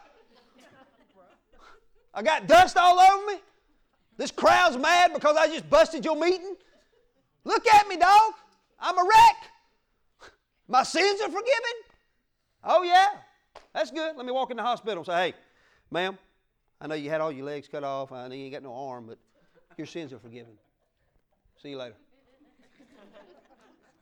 [2.14, 3.40] I got dust all over me.
[4.18, 6.56] This crowd's mad because I just busted your meeting.
[7.44, 8.34] Look at me, dog.
[8.80, 10.32] I'm a wreck.
[10.68, 11.76] My sins are forgiven.
[12.64, 13.08] Oh, yeah.
[13.74, 14.16] That's good.
[14.16, 15.34] Let me walk in the hospital and say, hey,
[15.90, 16.18] ma'am,
[16.84, 18.12] I know you had all your legs cut off.
[18.12, 19.18] I know you ain't got no arm, but
[19.78, 20.52] your sins are forgiven.
[21.62, 21.96] See you later.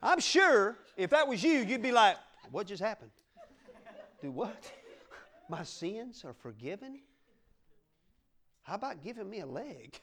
[0.02, 2.17] I'm sure if that was you, you'd be like,
[2.50, 3.12] what just happened?
[4.20, 4.72] Do what?
[5.50, 7.02] My sins are forgiven?
[8.63, 10.00] How about giving me a leg?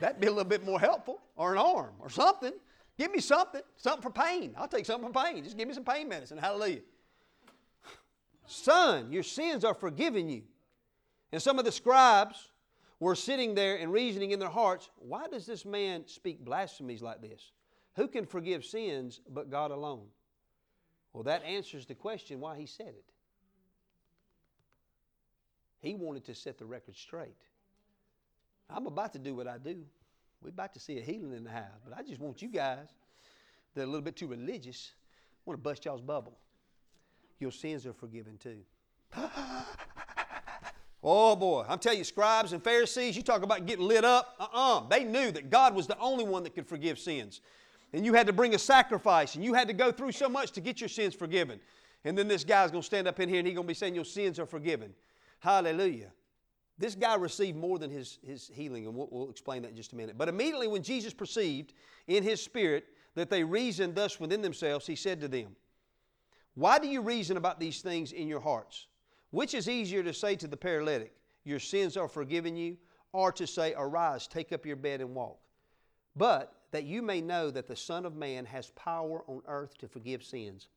[0.00, 2.52] That'd be a little bit more helpful, or an arm, or something.
[2.98, 4.54] Give me something, something for pain.
[4.56, 5.44] I'll take something for pain.
[5.44, 6.38] Just give me some pain medicine.
[6.38, 6.80] Hallelujah.
[8.46, 10.42] Son, your sins are forgiven you.
[11.32, 12.50] And some of the scribes
[13.00, 17.20] were sitting there and reasoning in their hearts, why does this man speak blasphemies like
[17.20, 17.52] this?
[17.96, 20.06] Who can forgive sins but God alone?
[21.12, 23.04] Well, that answers the question why he said it.
[25.80, 27.36] He wanted to set the record straight.
[28.68, 29.84] I'm about to do what I do.
[30.42, 32.88] We're about to see a healing in the house, but I just want you guys
[33.74, 36.38] that are a little bit too religious, I want to bust y'all's bubble.
[37.38, 38.58] Your sins are forgiven too.
[39.14, 39.66] Ah,
[41.08, 44.34] Oh boy, I'm telling you, scribes and Pharisees, you talk about getting lit up.
[44.40, 44.78] Uh uh-uh.
[44.78, 47.42] uh They knew that God was the only one that could forgive sins.
[47.92, 50.50] And you had to bring a sacrifice, and you had to go through so much
[50.52, 51.60] to get your sins forgiven.
[52.04, 53.74] And then this guy's going to stand up in here and he's going to be
[53.74, 54.92] saying, Your sins are forgiven.
[55.38, 56.10] Hallelujah.
[56.76, 59.92] This guy received more than his, his healing, and we'll, we'll explain that in just
[59.92, 60.18] a minute.
[60.18, 61.72] But immediately when Jesus perceived
[62.08, 65.54] in his spirit that they reasoned thus within themselves, he said to them,
[66.56, 68.88] Why do you reason about these things in your hearts?
[69.30, 71.12] Which is easier to say to the paralytic,
[71.44, 72.76] Your sins are forgiven you,
[73.12, 75.38] or to say, Arise, take up your bed and walk.
[76.14, 79.88] But that you may know that the Son of Man has power on earth to
[79.88, 80.68] forgive sins.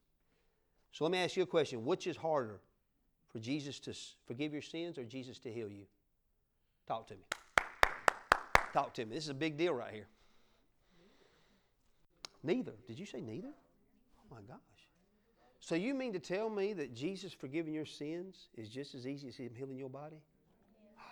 [0.92, 2.60] So let me ask you a question which is harder,
[3.30, 3.94] for Jesus to
[4.26, 5.86] forgive your sins or Jesus to heal you?
[6.88, 7.22] Talk to me.
[8.74, 9.16] Talk to me.
[9.16, 10.08] This is a big deal right here.
[12.44, 12.74] Neither.
[12.88, 13.50] Did you say neither?
[13.50, 14.58] Oh my gosh.
[15.70, 19.28] So you mean to tell me that Jesus forgiving your sins is just as easy
[19.28, 20.18] as Him healing your body?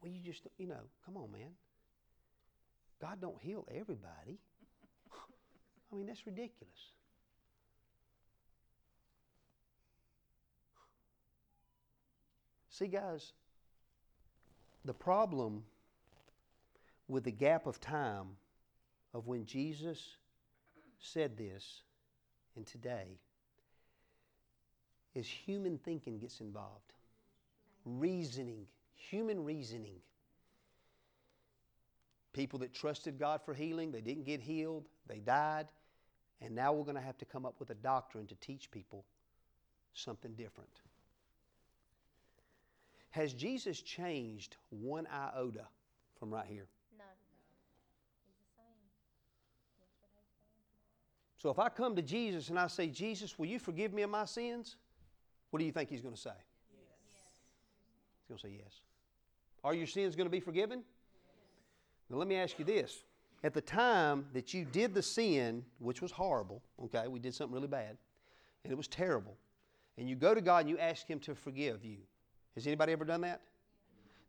[0.00, 1.50] Well, you just, you know, come on, man.
[2.98, 4.38] God don't heal everybody.
[5.92, 6.92] I mean, that's ridiculous.
[12.70, 13.34] See, guys,
[14.82, 15.62] the problem
[17.06, 18.28] with the gap of time
[19.12, 20.16] of when Jesus
[20.98, 21.82] said this
[22.56, 23.18] and today
[25.14, 26.92] is human thinking gets involved,
[27.84, 29.96] reasoning, human reasoning.
[32.32, 35.68] People that trusted God for healing, they didn't get healed, they died,
[36.42, 39.04] and now we're going to have to come up with a doctrine to teach people
[39.94, 40.80] something different.
[43.10, 45.64] Has Jesus changed one iota
[46.18, 46.66] from right here?
[46.98, 47.04] No.
[48.26, 48.76] He's the same.
[49.80, 53.94] Yesterday, today, So if I come to Jesus and I say, Jesus, will you forgive
[53.94, 54.74] me of my sins?
[55.50, 56.32] What do you think he's going to say?
[58.18, 58.80] He's going to say yes.
[59.62, 60.82] Are your sins going to be forgiven?
[62.10, 63.04] Now let me ask you this.
[63.44, 67.54] At the time that you did the sin, which was horrible, okay, we did something
[67.54, 67.96] really bad,
[68.64, 69.36] and it was terrible,
[69.98, 71.98] and you go to God and you ask Him to forgive you.
[72.56, 73.40] Has anybody ever done that?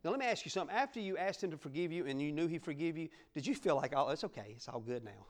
[0.04, 0.76] Now let me ask you something.
[0.76, 3.56] After you asked Him to forgive you and you knew He forgave you, did you
[3.56, 5.26] feel like, oh, it's okay, it's all good now?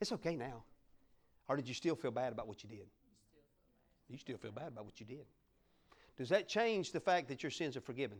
[0.00, 0.64] It's okay now.
[1.48, 2.86] Or did you still feel bad about what you did?
[4.08, 5.26] You still feel bad about what you did.
[6.16, 8.18] Does that change the fact that your sins are forgiven?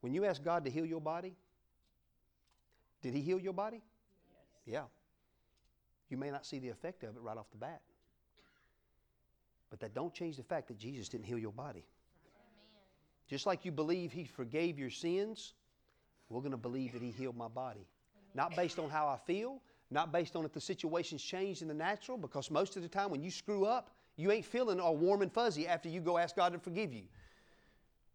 [0.00, 1.34] When you ask God to heal your body,
[3.02, 3.82] did He heal your body?
[4.64, 4.74] Yes.
[4.74, 4.82] Yeah.
[6.08, 7.80] You may not see the effect of it right off the bat.
[9.70, 11.84] But that don't change the fact that Jesus didn't heal your body.
[13.28, 15.52] Just like you believe He forgave your sins,
[16.30, 17.86] we're going to believe that He healed my body.
[18.34, 21.74] Not based on how I feel, not based on if the situation's changed in the
[21.74, 25.22] natural, because most of the time when you screw up, you ain't feeling all warm
[25.22, 27.04] and fuzzy after you go ask God to forgive you.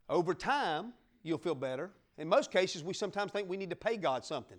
[0.09, 1.89] Over time, you'll feel better.
[2.17, 4.57] In most cases, we sometimes think we need to pay God something.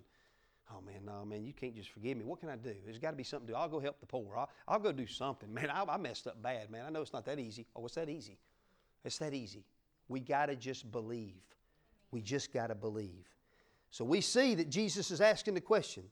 [0.71, 2.25] Oh man, no, man, you can't just forgive me.
[2.25, 2.73] What can I do?
[2.83, 3.57] There's got to be something to do.
[3.57, 4.35] I'll go help the poor.
[4.35, 5.53] I'll, I'll go do something.
[5.53, 6.85] Man, I, I messed up bad, man.
[6.85, 7.67] I know it's not that easy.
[7.75, 8.37] Oh, it's that easy.
[9.03, 9.63] It's that easy.
[10.09, 11.43] We got to just believe.
[12.11, 13.29] We just got to believe.
[13.91, 16.03] So we see that Jesus is asking the question.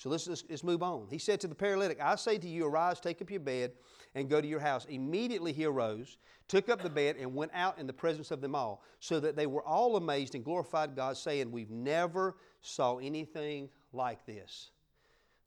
[0.00, 1.08] So let's, let's, let's move on.
[1.10, 3.72] He said to the paralytic, I say to you, arise, take up your bed,
[4.14, 4.86] and go to your house.
[4.88, 6.16] Immediately he arose,
[6.48, 9.36] took up the bed, and went out in the presence of them all, so that
[9.36, 14.70] they were all amazed and glorified God, saying, We've never saw anything like this.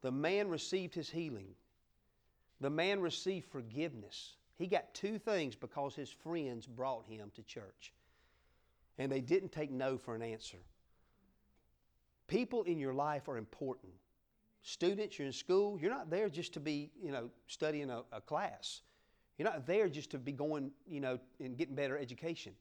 [0.04, 1.56] The man received his healing.
[2.62, 4.36] The man received forgiveness.
[4.60, 7.92] He got two things because his friends brought him to church.
[9.00, 10.60] And they didn't take no for an answer.
[12.28, 13.94] People in your life are important.
[14.64, 18.22] Students, you're in school, you're not there just to be, you know, studying a, a
[18.22, 18.82] class.
[19.38, 22.54] You're not there just to be going, you know, and getting better education.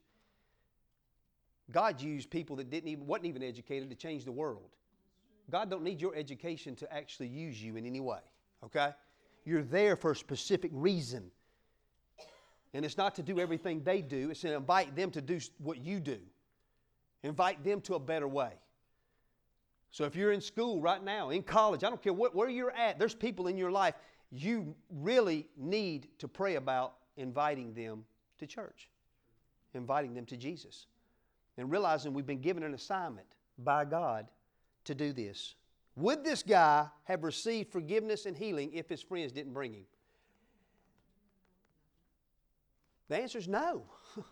[1.70, 4.70] God used people that didn't even wasn't even educated to change the world.
[5.48, 8.20] God don't need your education to actually use you in any way.
[8.64, 8.90] Okay?
[9.44, 11.30] You're there for a specific reason.
[12.74, 15.78] And it's not to do everything they do, it's to invite them to do what
[15.78, 16.18] you do.
[17.22, 18.54] Invite them to a better way.
[19.92, 22.72] So if you're in school right now, in college, I don't care what, where you're
[22.72, 23.94] at, there's people in your life
[24.32, 28.04] you really need to pray about inviting them
[28.38, 28.88] to church,
[29.74, 30.86] inviting them to Jesus,
[31.58, 33.26] and realizing we've been given an assignment
[33.58, 34.26] by God
[34.84, 35.54] to do this.
[35.96, 39.84] Would this guy have received forgiveness and healing if his friends didn't bring him?
[43.10, 43.82] The answer is no.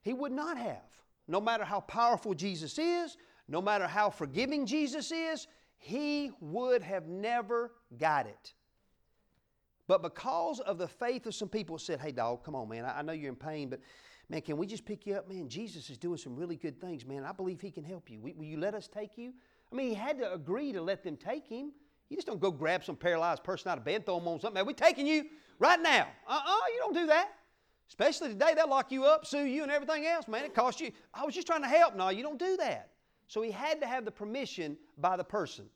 [0.00, 0.88] he would not have.
[1.28, 5.46] No matter how powerful Jesus is, no matter how forgiving Jesus is,
[5.78, 8.54] he would have never got it.
[9.86, 13.02] But because of the faith of some people said, hey, dog, come on, man, I,
[13.02, 13.80] know you're in pain, but
[14.28, 15.28] man, can we just pick you up?
[15.28, 17.24] Man, Jesus is doing some really good things, man.
[17.24, 18.20] I believe he can help you.
[18.20, 19.32] Will, you let us take you?
[19.72, 21.72] I mean, he had to agree to let them take him.
[22.08, 24.54] You just don't go grab some paralyzed person out of bed, throw them on something.
[24.54, 25.26] Man, we're taking you
[25.58, 26.08] right now.
[26.28, 27.30] Uh-uh, you don't do that.
[27.88, 30.44] Especially today, they'll lock you up, sue you, and everything else, man.
[30.44, 30.90] It costs you.
[31.14, 31.94] I was just trying to help.
[31.94, 32.90] No, you don't do that.
[33.26, 35.66] So he had to have the permission by the person.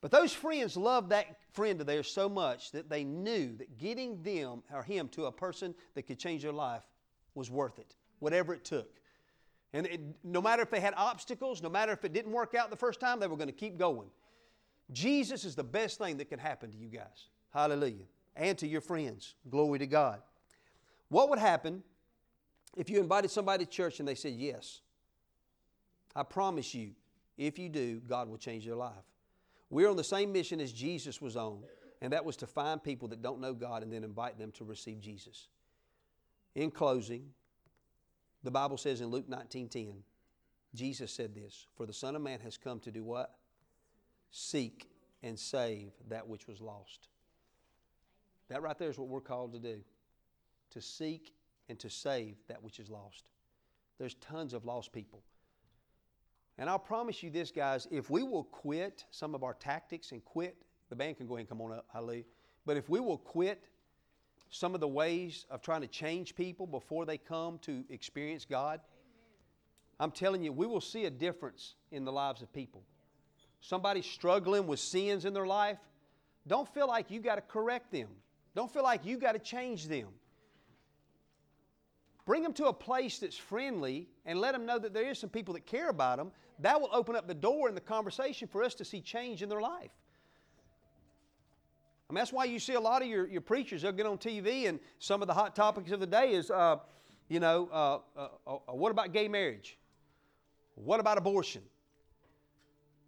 [0.00, 4.22] But those friends loved that friend of theirs so much that they knew that getting
[4.22, 6.82] them or him to a person that could change their life
[7.34, 9.00] was worth it, whatever it took.
[9.72, 12.70] And it, no matter if they had obstacles, no matter if it didn't work out
[12.70, 14.10] the first time, they were going to keep going.
[14.92, 17.28] Jesus is the best thing that can happen to you guys.
[17.52, 18.04] Hallelujah.
[18.36, 19.34] And to your friends.
[19.48, 20.20] Glory to God.
[21.08, 21.82] What would happen
[22.76, 24.82] if you invited somebody to church and they said yes?
[26.14, 26.94] I promise you,
[27.36, 29.04] if you do, God will change their life.
[29.70, 31.64] We're on the same mission as Jesus was on,
[32.00, 34.64] and that was to find people that don't know God and then invite them to
[34.64, 35.48] receive Jesus.
[36.54, 37.32] In closing,
[38.42, 40.04] the Bible says in Luke 19:10,
[40.74, 43.38] Jesus said this, "For the Son of Man has come to do what?
[44.30, 44.90] Seek
[45.22, 47.08] and save that which was lost."
[48.48, 49.84] That right there is what we're called to do.
[50.70, 51.34] To seek
[51.68, 53.30] and to save that which is lost.
[53.98, 55.24] There's tons of lost people.
[56.58, 60.24] And I'll promise you this, guys, if we will quit some of our tactics and
[60.24, 60.56] quit,
[60.88, 62.24] the band can go ahead and come on up, hallelujah.
[62.64, 63.64] But if we will quit
[64.50, 68.80] some of the ways of trying to change people before they come to experience God,
[69.98, 72.82] I'm telling you, we will see a difference in the lives of people.
[73.60, 75.78] Somebody struggling with sins in their life,
[76.46, 78.08] don't feel like you got to correct them.
[78.54, 80.08] Don't feel like you got to change them.
[82.26, 85.30] Bring them to a place that's friendly and let them know that there is some
[85.30, 86.32] people that care about them.
[86.60, 89.48] That will open up the door in the conversation for us to see change in
[89.48, 89.90] their life.
[92.08, 94.18] I mean, that's why you see a lot of your, your preachers, they'll get on
[94.18, 96.76] TV and some of the hot topics of the day is, uh,
[97.28, 99.78] you know, uh, uh, uh what about gay marriage?
[100.74, 101.62] What about abortion?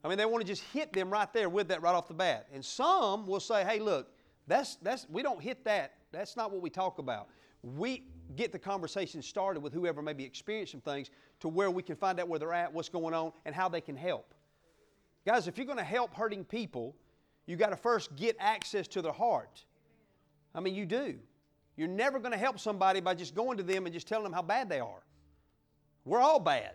[0.05, 2.15] I mean, they want to just hit them right there with that right off the
[2.15, 2.47] bat.
[2.53, 4.09] And some will say, hey, look,
[4.47, 5.95] that's, that's, we don't hit that.
[6.13, 7.29] That's not what we talk about.
[7.75, 8.05] We
[8.37, 12.21] get the conversation started with whoever may be experiencing things to where we can find
[12.21, 14.35] out where they're at, what's going on, and how they can help.
[15.27, 16.95] Guys, if you're going to help hurting people,
[17.47, 19.65] you got to first get access to their heart.
[20.55, 21.17] I mean, you do.
[21.77, 24.33] You're never going to help somebody by just going to them and just telling them
[24.33, 25.03] how bad they are.
[26.05, 26.75] We're all bad.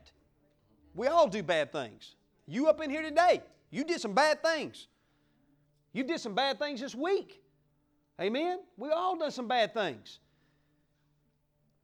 [0.93, 2.15] We all do bad things.
[2.47, 4.87] You up in here today, you did some bad things.
[5.93, 7.41] You did some bad things this week.
[8.19, 8.59] Amen?
[8.77, 10.19] We all done some bad things.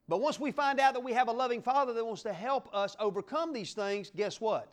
[0.08, 2.70] But once we find out that we have a loving Father that wants to help
[2.74, 4.72] us overcome these things, guess what?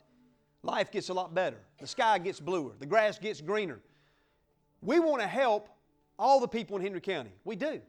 [0.62, 1.58] Life gets a lot better.
[1.80, 2.72] The sky gets bluer.
[2.78, 3.80] The grass gets greener.
[4.80, 5.68] We want to help
[6.18, 7.32] all the people in Henry County.
[7.44, 7.80] We do.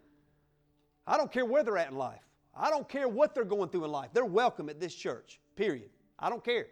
[1.06, 2.22] I don't care where they're at in life.
[2.56, 4.10] I don't care what they're going through in life.
[4.14, 5.90] They're welcome at this church, period.
[6.18, 6.68] I don't care.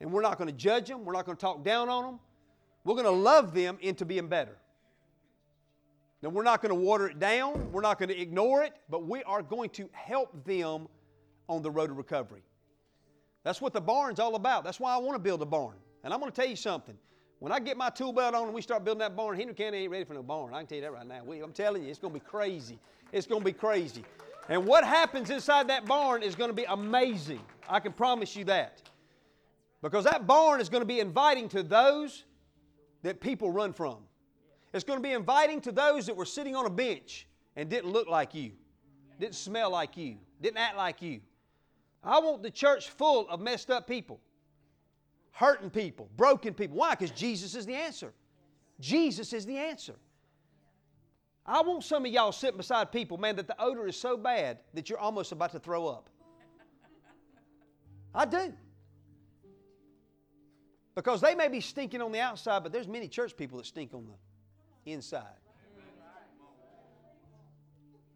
[0.00, 1.04] And we're not going to judge them.
[1.04, 2.20] We're not going to talk down on them.
[2.84, 4.56] We're going to love them into being better.
[6.22, 9.06] Now, we're not going to water it down, we're not going to ignore it, but
[9.06, 10.86] we are going to help them
[11.48, 12.42] on the road to recovery.
[13.42, 14.62] That's what the barn's all about.
[14.62, 15.74] That's why I want to build a barn.
[16.04, 16.96] And I'm going to tell you something.
[17.40, 19.78] When I get my tool belt on and we start building that barn, Henry County
[19.78, 20.54] ain't ready for no barn.
[20.54, 21.24] I can tell you that right now.
[21.24, 22.78] We, I'm telling you, it's going to be crazy.
[23.10, 24.04] It's going to be crazy.
[24.48, 27.40] And what happens inside that barn is going to be amazing.
[27.68, 28.80] I can promise you that.
[29.82, 32.22] Because that barn is going to be inviting to those
[33.02, 33.96] that people run from.
[34.72, 37.90] It's going to be inviting to those that were sitting on a bench and didn't
[37.90, 38.52] look like you,
[39.20, 41.20] didn't smell like you, didn't act like you.
[42.02, 44.18] I want the church full of messed up people,
[45.32, 46.76] hurting people, broken people.
[46.78, 46.90] Why?
[46.94, 48.12] Because Jesus is the answer.
[48.80, 49.94] Jesus is the answer.
[51.44, 54.58] I want some of y'all sitting beside people, man, that the odor is so bad
[54.74, 56.08] that you're almost about to throw up.
[58.14, 58.52] I do.
[60.94, 63.94] Because they may be stinking on the outside, but there's many church people that stink
[63.94, 64.12] on the
[64.86, 65.24] inside.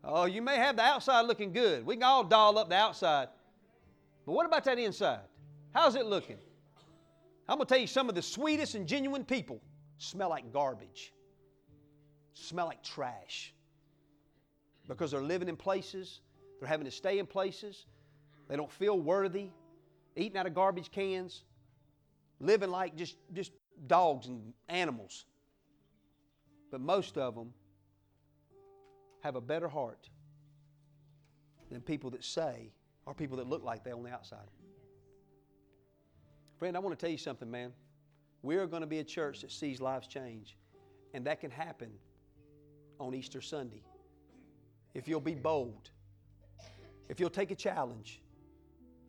[0.09, 1.85] Oh, you may have the outside looking good.
[1.85, 3.29] We can all doll up the outside.
[4.25, 5.21] But what about that inside?
[5.75, 6.39] How's it looking?
[7.49, 9.61] I'm going to tell you some of the sweetest and genuine people
[9.99, 11.13] smell like garbage,
[12.35, 13.53] smell like trash.
[14.89, 16.21] Because they're living in places,
[16.61, 17.87] they're having to stay in places,
[18.49, 19.49] they don't feel worthy,
[20.15, 21.43] eating out of garbage cans,
[22.41, 23.51] living like just, just
[23.87, 25.25] dogs and animals.
[26.71, 27.53] But most of them
[29.21, 30.09] have a better heart
[31.71, 32.73] than people that say
[33.07, 34.51] or people that look like they on the outside.
[36.59, 37.73] Friend, I want to tell you something, man.
[38.43, 40.57] We are going to be a church that sees lives change,
[41.15, 41.91] and that can happen
[42.99, 43.83] on Easter Sunday.
[44.95, 45.91] If you'll be bold,
[47.09, 48.21] if you'll take a challenge,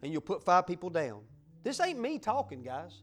[0.02, 1.22] and you'll put five people down.
[1.64, 3.02] This ain't me talking, guys.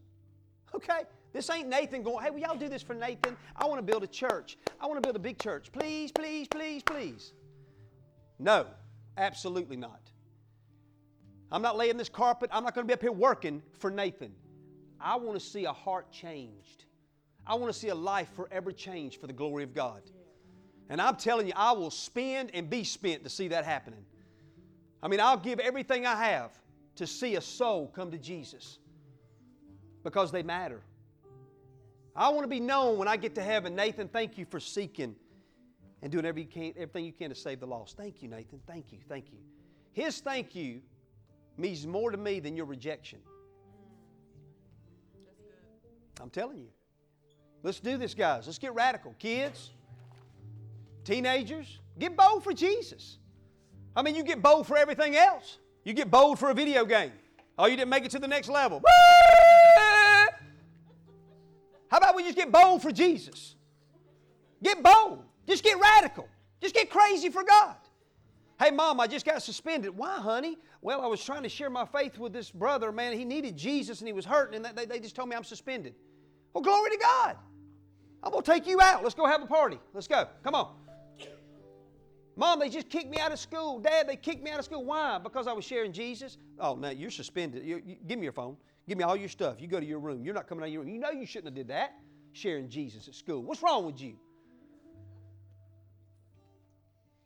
[0.74, 1.02] Okay?
[1.34, 3.36] This ain't Nathan going, hey, will y'all do this for Nathan?
[3.56, 4.56] I want to build a church.
[4.80, 5.72] I want to build a big church.
[5.72, 7.32] Please, please, please, please.
[8.38, 8.66] No,
[9.18, 10.00] absolutely not.
[11.50, 12.50] I'm not laying this carpet.
[12.52, 14.32] I'm not going to be up here working for Nathan.
[15.00, 16.84] I want to see a heart changed.
[17.44, 20.02] I want to see a life forever changed for the glory of God.
[20.88, 24.04] And I'm telling you, I will spend and be spent to see that happening.
[25.02, 26.52] I mean, I'll give everything I have
[26.94, 28.78] to see a soul come to Jesus
[30.04, 30.80] because they matter.
[32.16, 33.74] I want to be known when I get to heaven.
[33.74, 35.16] Nathan, thank you for seeking
[36.02, 37.96] and doing every you can, everything you can to save the lost.
[37.96, 38.60] Thank you, Nathan.
[38.66, 38.98] Thank you.
[39.08, 39.38] Thank you.
[39.92, 40.80] His thank you
[41.56, 43.18] means more to me than your rejection.
[46.20, 46.68] I'm telling you.
[47.62, 48.46] Let's do this, guys.
[48.46, 49.14] Let's get radical.
[49.18, 49.70] Kids,
[51.04, 53.18] teenagers, get bold for Jesus.
[53.96, 55.58] I mean, you get bold for everything else.
[55.84, 57.12] You get bold for a video game.
[57.58, 58.82] Oh, you didn't make it to the next level.
[58.86, 59.23] How
[62.14, 63.56] we just get bold for Jesus?
[64.62, 65.24] Get bold.
[65.46, 66.28] Just get radical.
[66.60, 67.76] Just get crazy for God.
[68.58, 69.96] Hey, mom, I just got suspended.
[69.96, 70.58] Why, honey?
[70.80, 73.12] Well, I was trying to share my faith with this brother, man.
[73.12, 75.94] He needed Jesus and he was hurting, and they, they just told me I'm suspended.
[76.52, 77.36] Well, glory to God.
[78.22, 79.02] I'm going to take you out.
[79.02, 79.78] Let's go have a party.
[79.92, 80.26] Let's go.
[80.42, 80.74] Come on.
[82.36, 83.78] Mom, they just kicked me out of school.
[83.78, 84.84] Dad, they kicked me out of school.
[84.84, 85.18] Why?
[85.18, 86.38] Because I was sharing Jesus?
[86.58, 87.64] Oh, no, you're suspended.
[87.64, 88.56] You, you, give me your phone.
[88.86, 89.60] Give me all your stuff.
[89.60, 90.24] You go to your room.
[90.24, 90.90] You're not coming out of your room.
[90.90, 91.94] You know you shouldn't have did that,
[92.32, 93.42] sharing Jesus at school.
[93.42, 94.16] What's wrong with you?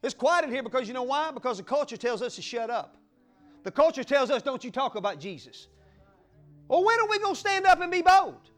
[0.02, 1.32] It's quiet in here because you know why?
[1.32, 2.96] Because the culture tells us to shut up.
[3.64, 5.66] The culture tells us, don't you talk about Jesus.
[6.68, 8.50] Well, when are we going to stand up and be bold?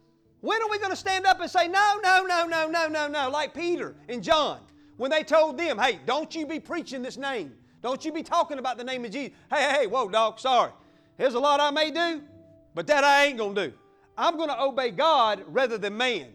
[0.42, 3.08] When are we going to stand up and say, no, no, no, no, no, no,
[3.08, 4.60] no, like Peter and John
[4.96, 7.54] when they told them, hey, don't you be preaching this name.
[7.82, 9.34] Don't you be talking about the name of Jesus.
[9.50, 10.72] Hey, hey, hey, whoa, dog, sorry.
[11.16, 12.22] There's a lot I may do,
[12.74, 13.74] but that I ain't going to do.
[14.16, 16.28] I'm going to obey God rather than man.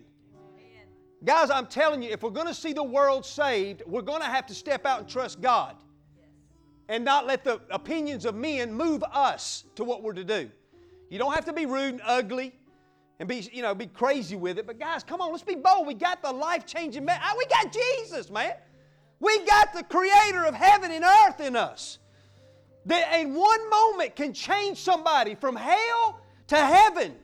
[1.23, 4.27] Guys, I'm telling you, if we're going to see the world saved, we're going to
[4.27, 5.75] have to step out and trust God
[6.87, 10.49] and not let the opinions of men move us to what we're to do.
[11.09, 12.53] You don't have to be rude and ugly
[13.19, 14.67] and be, you know, be crazy with it.
[14.67, 15.87] But guys, come on, let's be bold.
[15.87, 17.19] We got the life-changing man.
[17.23, 18.53] Ah, we got Jesus, man.
[19.19, 21.99] We got the creator of heaven and earth in us.
[22.85, 27.15] That in one moment can change somebody from hell to heaven.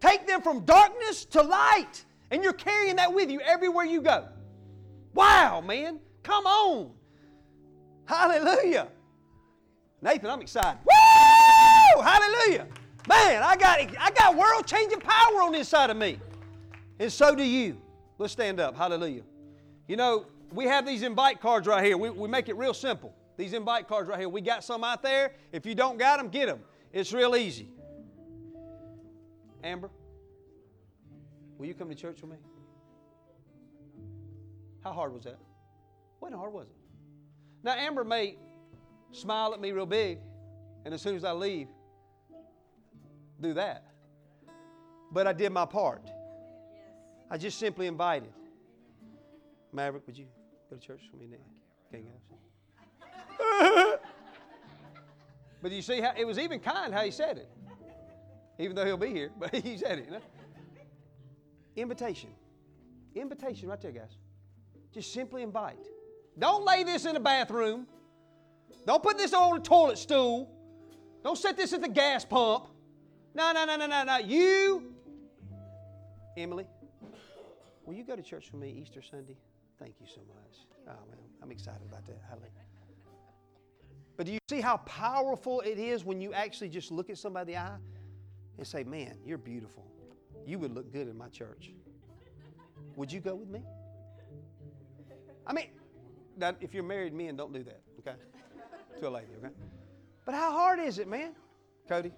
[0.00, 2.04] Take them from darkness to light.
[2.30, 4.26] And you're carrying that with you everywhere you go.
[5.14, 6.00] Wow, man.
[6.22, 6.92] Come on.
[8.06, 8.88] Hallelujah.
[10.00, 10.78] Nathan, I'm excited.
[10.84, 12.02] Woo!
[12.02, 12.66] Hallelujah.
[13.08, 16.18] Man, I got, I got world changing power on this side of me.
[16.98, 17.80] And so do you.
[18.18, 18.76] Let's stand up.
[18.76, 19.22] Hallelujah.
[19.88, 21.96] You know, we have these invite cards right here.
[21.96, 23.12] We, we make it real simple.
[23.36, 24.28] These invite cards right here.
[24.28, 25.32] We got some out there.
[25.52, 26.60] If you don't got them, get them.
[26.92, 27.68] It's real easy.
[29.62, 29.90] Amber,
[31.58, 32.36] will you come to church with me?
[34.82, 35.38] How hard was that?
[36.20, 36.76] Wasn't hard, was it?
[37.62, 38.36] Now, Amber may
[39.12, 40.18] smile at me real big,
[40.84, 41.68] and as soon as I leave,
[43.40, 43.86] do that.
[45.12, 46.10] But I did my part.
[47.30, 48.32] I just simply invited.
[49.72, 50.26] Maverick, would you
[50.68, 51.36] go to church with me
[51.92, 52.02] guys.
[55.62, 57.48] but you see how it was even kind how he said it.
[58.62, 60.20] Even though he'll be here, but he said it, you know?
[61.74, 62.30] Invitation.
[63.14, 64.16] Invitation right there, guys.
[64.94, 65.88] Just simply invite.
[66.38, 67.86] Don't lay this in a bathroom.
[68.86, 70.50] Don't put this on a toilet stool.
[71.24, 72.66] Don't set this at the gas pump.
[73.34, 74.18] No, no, no, no, no, no.
[74.18, 74.94] You,
[76.36, 76.66] Emily,
[77.84, 79.36] will you go to church with me Easter Sunday?
[79.78, 80.66] Thank you so much.
[80.86, 82.20] Oh, man, I'm excited about that.
[82.28, 82.50] Hallelujah.
[84.16, 87.54] But do you see how powerful it is when you actually just look at somebody
[87.54, 87.78] in the eye
[88.58, 89.84] and say, Man, you're beautiful.
[90.46, 91.72] You would look good in my church.
[92.96, 93.62] Would you go with me?
[95.46, 95.66] I mean,
[96.36, 98.16] now, if you're married men, don't do that, okay?
[99.00, 99.52] To a lady, okay?
[100.24, 101.34] But how hard is it, man?
[101.88, 102.12] Cody,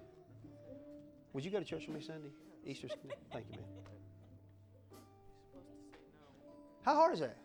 [1.33, 2.29] would you go to church with me Sunday?
[2.65, 3.15] Easter Sunday?
[3.31, 3.65] Thank you, man.
[6.83, 7.37] How hard is that?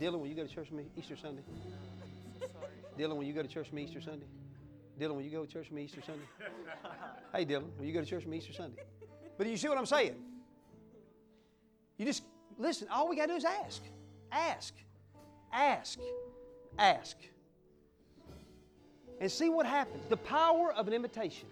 [0.00, 1.42] Dylan, will you go to church with me Easter Sunday?
[2.98, 4.26] Dylan, will you go to church with me Easter Sunday?
[5.00, 6.24] Dylan, will you go to church with me Easter Sunday?
[7.32, 8.82] Hey, Dylan, will you go to church with me Easter Sunday?
[9.38, 10.16] But you see what I'm saying?
[11.96, 12.24] You just
[12.58, 12.88] listen.
[12.90, 13.82] All we got to do is ask,
[14.30, 14.74] ask,
[15.52, 15.98] ask,
[16.78, 17.16] ask,
[19.20, 20.04] and see what happens.
[20.08, 21.48] The power of an invitation,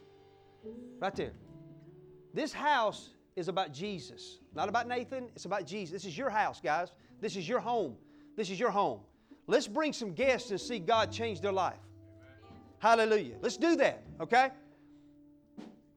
[0.98, 1.32] right there.
[2.34, 5.28] This house is about Jesus, not about Nathan.
[5.34, 5.92] It's about Jesus.
[5.92, 6.92] This is your house, guys.
[7.20, 7.96] This is your home.
[8.36, 9.00] This is your home.
[9.46, 11.78] Let's bring some guests and see God change their life.
[12.78, 13.36] Hallelujah.
[13.40, 14.50] Let's do that, okay?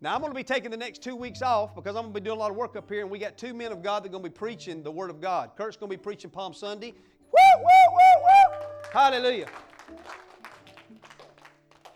[0.03, 2.19] Now, I'm going to be taking the next two weeks off because I'm going to
[2.21, 4.03] be doing a lot of work up here, and we got two men of God
[4.03, 5.51] that are going to be preaching the Word of God.
[5.55, 6.91] Kurt's going to be preaching Palm Sunday.
[6.91, 8.67] Woo, woo, woo, woo!
[8.91, 9.45] Hallelujah.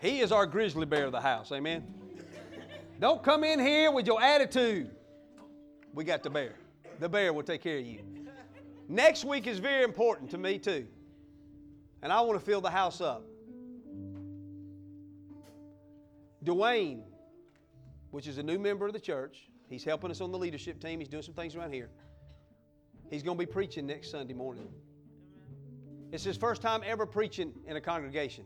[0.00, 1.50] He is our grizzly bear of the house.
[1.50, 1.84] Amen.
[3.00, 4.90] Don't come in here with your attitude.
[5.92, 6.54] We got the bear.
[7.00, 8.00] The bear will take care of you.
[8.88, 10.86] Next week is very important to me, too.
[12.02, 13.24] And I want to fill the house up.
[16.46, 17.02] Dwayne
[18.16, 19.50] which is a new member of the church.
[19.68, 21.00] He's helping us on the leadership team.
[21.00, 21.90] He's doing some things around here.
[23.10, 24.68] He's going to be preaching next Sunday morning.
[26.12, 28.44] It's his first time ever preaching in a congregation.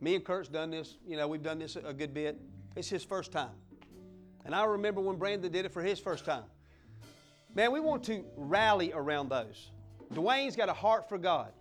[0.00, 2.40] Me and Kurt's done this, you know, we've done this a good bit.
[2.74, 3.54] It's his first time.
[4.44, 6.44] And I remember when Brandon did it for his first time.
[7.54, 9.70] Man, we want to rally around those.
[10.12, 11.52] Dwayne's got a heart for God.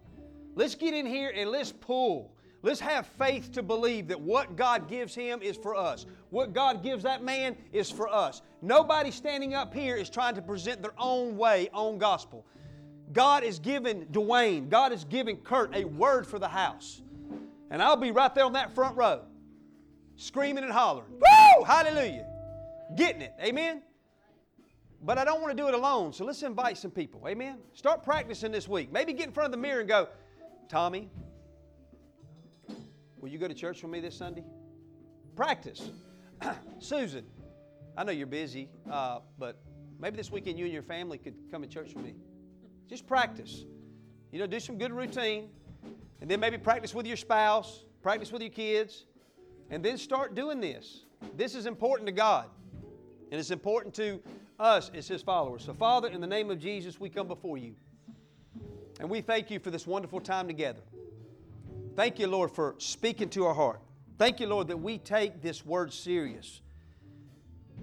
[0.55, 2.34] Let's get in here and let's pull.
[2.65, 6.07] Let's have faith to believe that what God gives him is for us.
[6.31, 8.41] What God gives that man is for us.
[8.63, 12.43] Nobody standing up here is trying to present their own way, own gospel.
[13.13, 17.03] God is giving Dwayne, God is giving Kurt a word for the house.
[17.69, 19.21] And I'll be right there on that front row,
[20.15, 21.11] screaming and hollering.
[21.11, 21.63] Woo!
[21.65, 22.25] Hallelujah.
[22.95, 23.35] Getting it.
[23.43, 23.83] Amen?
[25.03, 27.27] But I don't want to do it alone, so let's invite some people.
[27.27, 27.59] Amen?
[27.73, 28.91] Start practicing this week.
[28.91, 30.07] Maybe get in front of the mirror and go,
[30.67, 31.11] Tommy,
[33.25, 34.43] will you go to church with me this Sunday?
[35.35, 35.89] Practice.
[36.77, 37.25] Susan,
[37.97, 39.57] I know you're busy, uh, but
[39.99, 42.13] maybe this weekend you and your family could come to church with me.
[42.87, 43.65] Just practice.
[44.31, 45.49] You know, do some good routine,
[46.21, 49.05] and then maybe practice with your spouse, practice with your kids,
[49.71, 51.05] and then start doing this.
[51.35, 52.47] This is important to God,
[53.31, 54.21] and it's important to
[54.59, 55.63] us as His followers.
[55.65, 57.73] So, Father, in the name of Jesus, we come before you,
[58.99, 60.81] and we thank you for this wonderful time together.
[61.95, 63.81] Thank you, Lord, for speaking to our heart.
[64.17, 66.61] Thank you, Lord, that we take this word serious.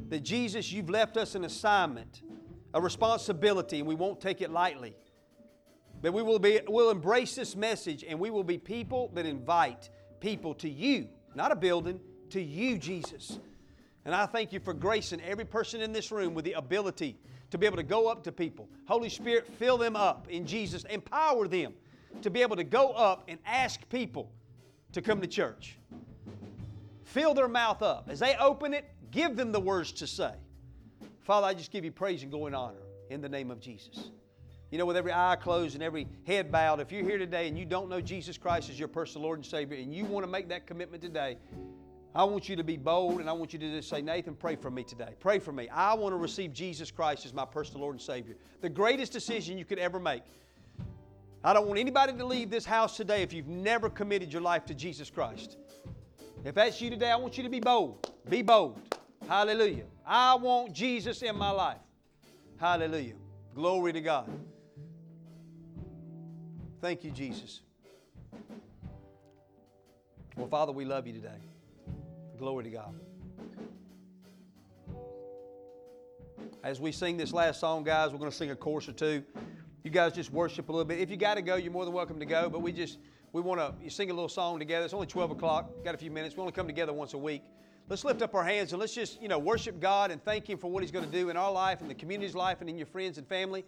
[0.09, 2.23] That Jesus, you've left us an assignment
[2.75, 4.97] a responsibility, and we won't take it lightly.
[6.01, 9.91] But we will be, we'll embrace this message, and we will be people that invite
[10.21, 12.01] people to you, not a building,
[12.31, 13.39] to you, Jesus.
[14.05, 17.19] And I thank you for gracing every person in this room with the ability
[17.51, 18.69] to be able to go up to people.
[18.87, 20.85] Holy Spirit, fill them up in Jesus.
[20.85, 21.75] Empower them
[22.21, 24.31] to be able to go up and ask people
[24.93, 25.77] to come to church.
[27.05, 28.09] Fill their mouth up.
[28.09, 30.33] As they open it, give them the words to say.
[31.23, 34.11] Father, I just give you praise and glory and honor in the name of Jesus.
[34.71, 37.59] You know, with every eye closed and every head bowed, if you're here today and
[37.59, 40.31] you don't know Jesus Christ as your personal Lord and Savior and you want to
[40.31, 41.37] make that commitment today,
[42.15, 44.57] I want you to be bold and I want you to just say, Nathan, pray
[44.57, 45.15] for me today.
[45.21, 45.69] Pray for me.
[45.69, 48.37] I want to receive Jesus Christ as my personal Lord and Savior.
[48.61, 50.23] The greatest decision you could ever make.
[51.45, 54.65] I don't want anybody to leave this house today if you've never committed your life
[54.67, 55.57] to Jesus Christ.
[56.45, 58.13] If that's you today, I want you to be bold.
[58.29, 58.81] Be bold.
[59.29, 59.85] Hallelujah.
[60.07, 61.79] I want Jesus in my life.
[62.59, 63.15] Hallelujah.
[63.55, 64.31] Glory to God.
[66.81, 67.61] Thank you, Jesus.
[70.37, 71.39] Well, Father, we love you today.
[72.39, 72.95] Glory to God.
[76.65, 79.25] As we sing this last song, guys, we're going to sing a chorus or two.
[79.83, 81.01] You guys just worship a little bit.
[81.01, 82.49] If you got to go, you're more than welcome to go.
[82.49, 82.99] But we just
[83.33, 84.85] we want to sing a little song together.
[84.85, 85.71] It's only 12 o'clock.
[85.85, 86.37] Got a few minutes.
[86.37, 87.43] We only come together once a week.
[87.89, 90.57] Let's lift up our hands and let's just, you know, worship God and thank Him
[90.57, 92.77] for what He's going to do in our life, in the community's life, and in
[92.77, 93.65] your friends and family.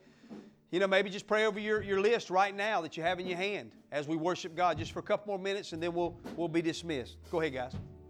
[0.70, 3.26] You know, maybe just pray over your, your list right now that you have in
[3.26, 6.16] your hand as we worship God just for a couple more minutes and then we'll,
[6.36, 7.16] we'll be dismissed.
[7.30, 7.72] Go ahead, guys.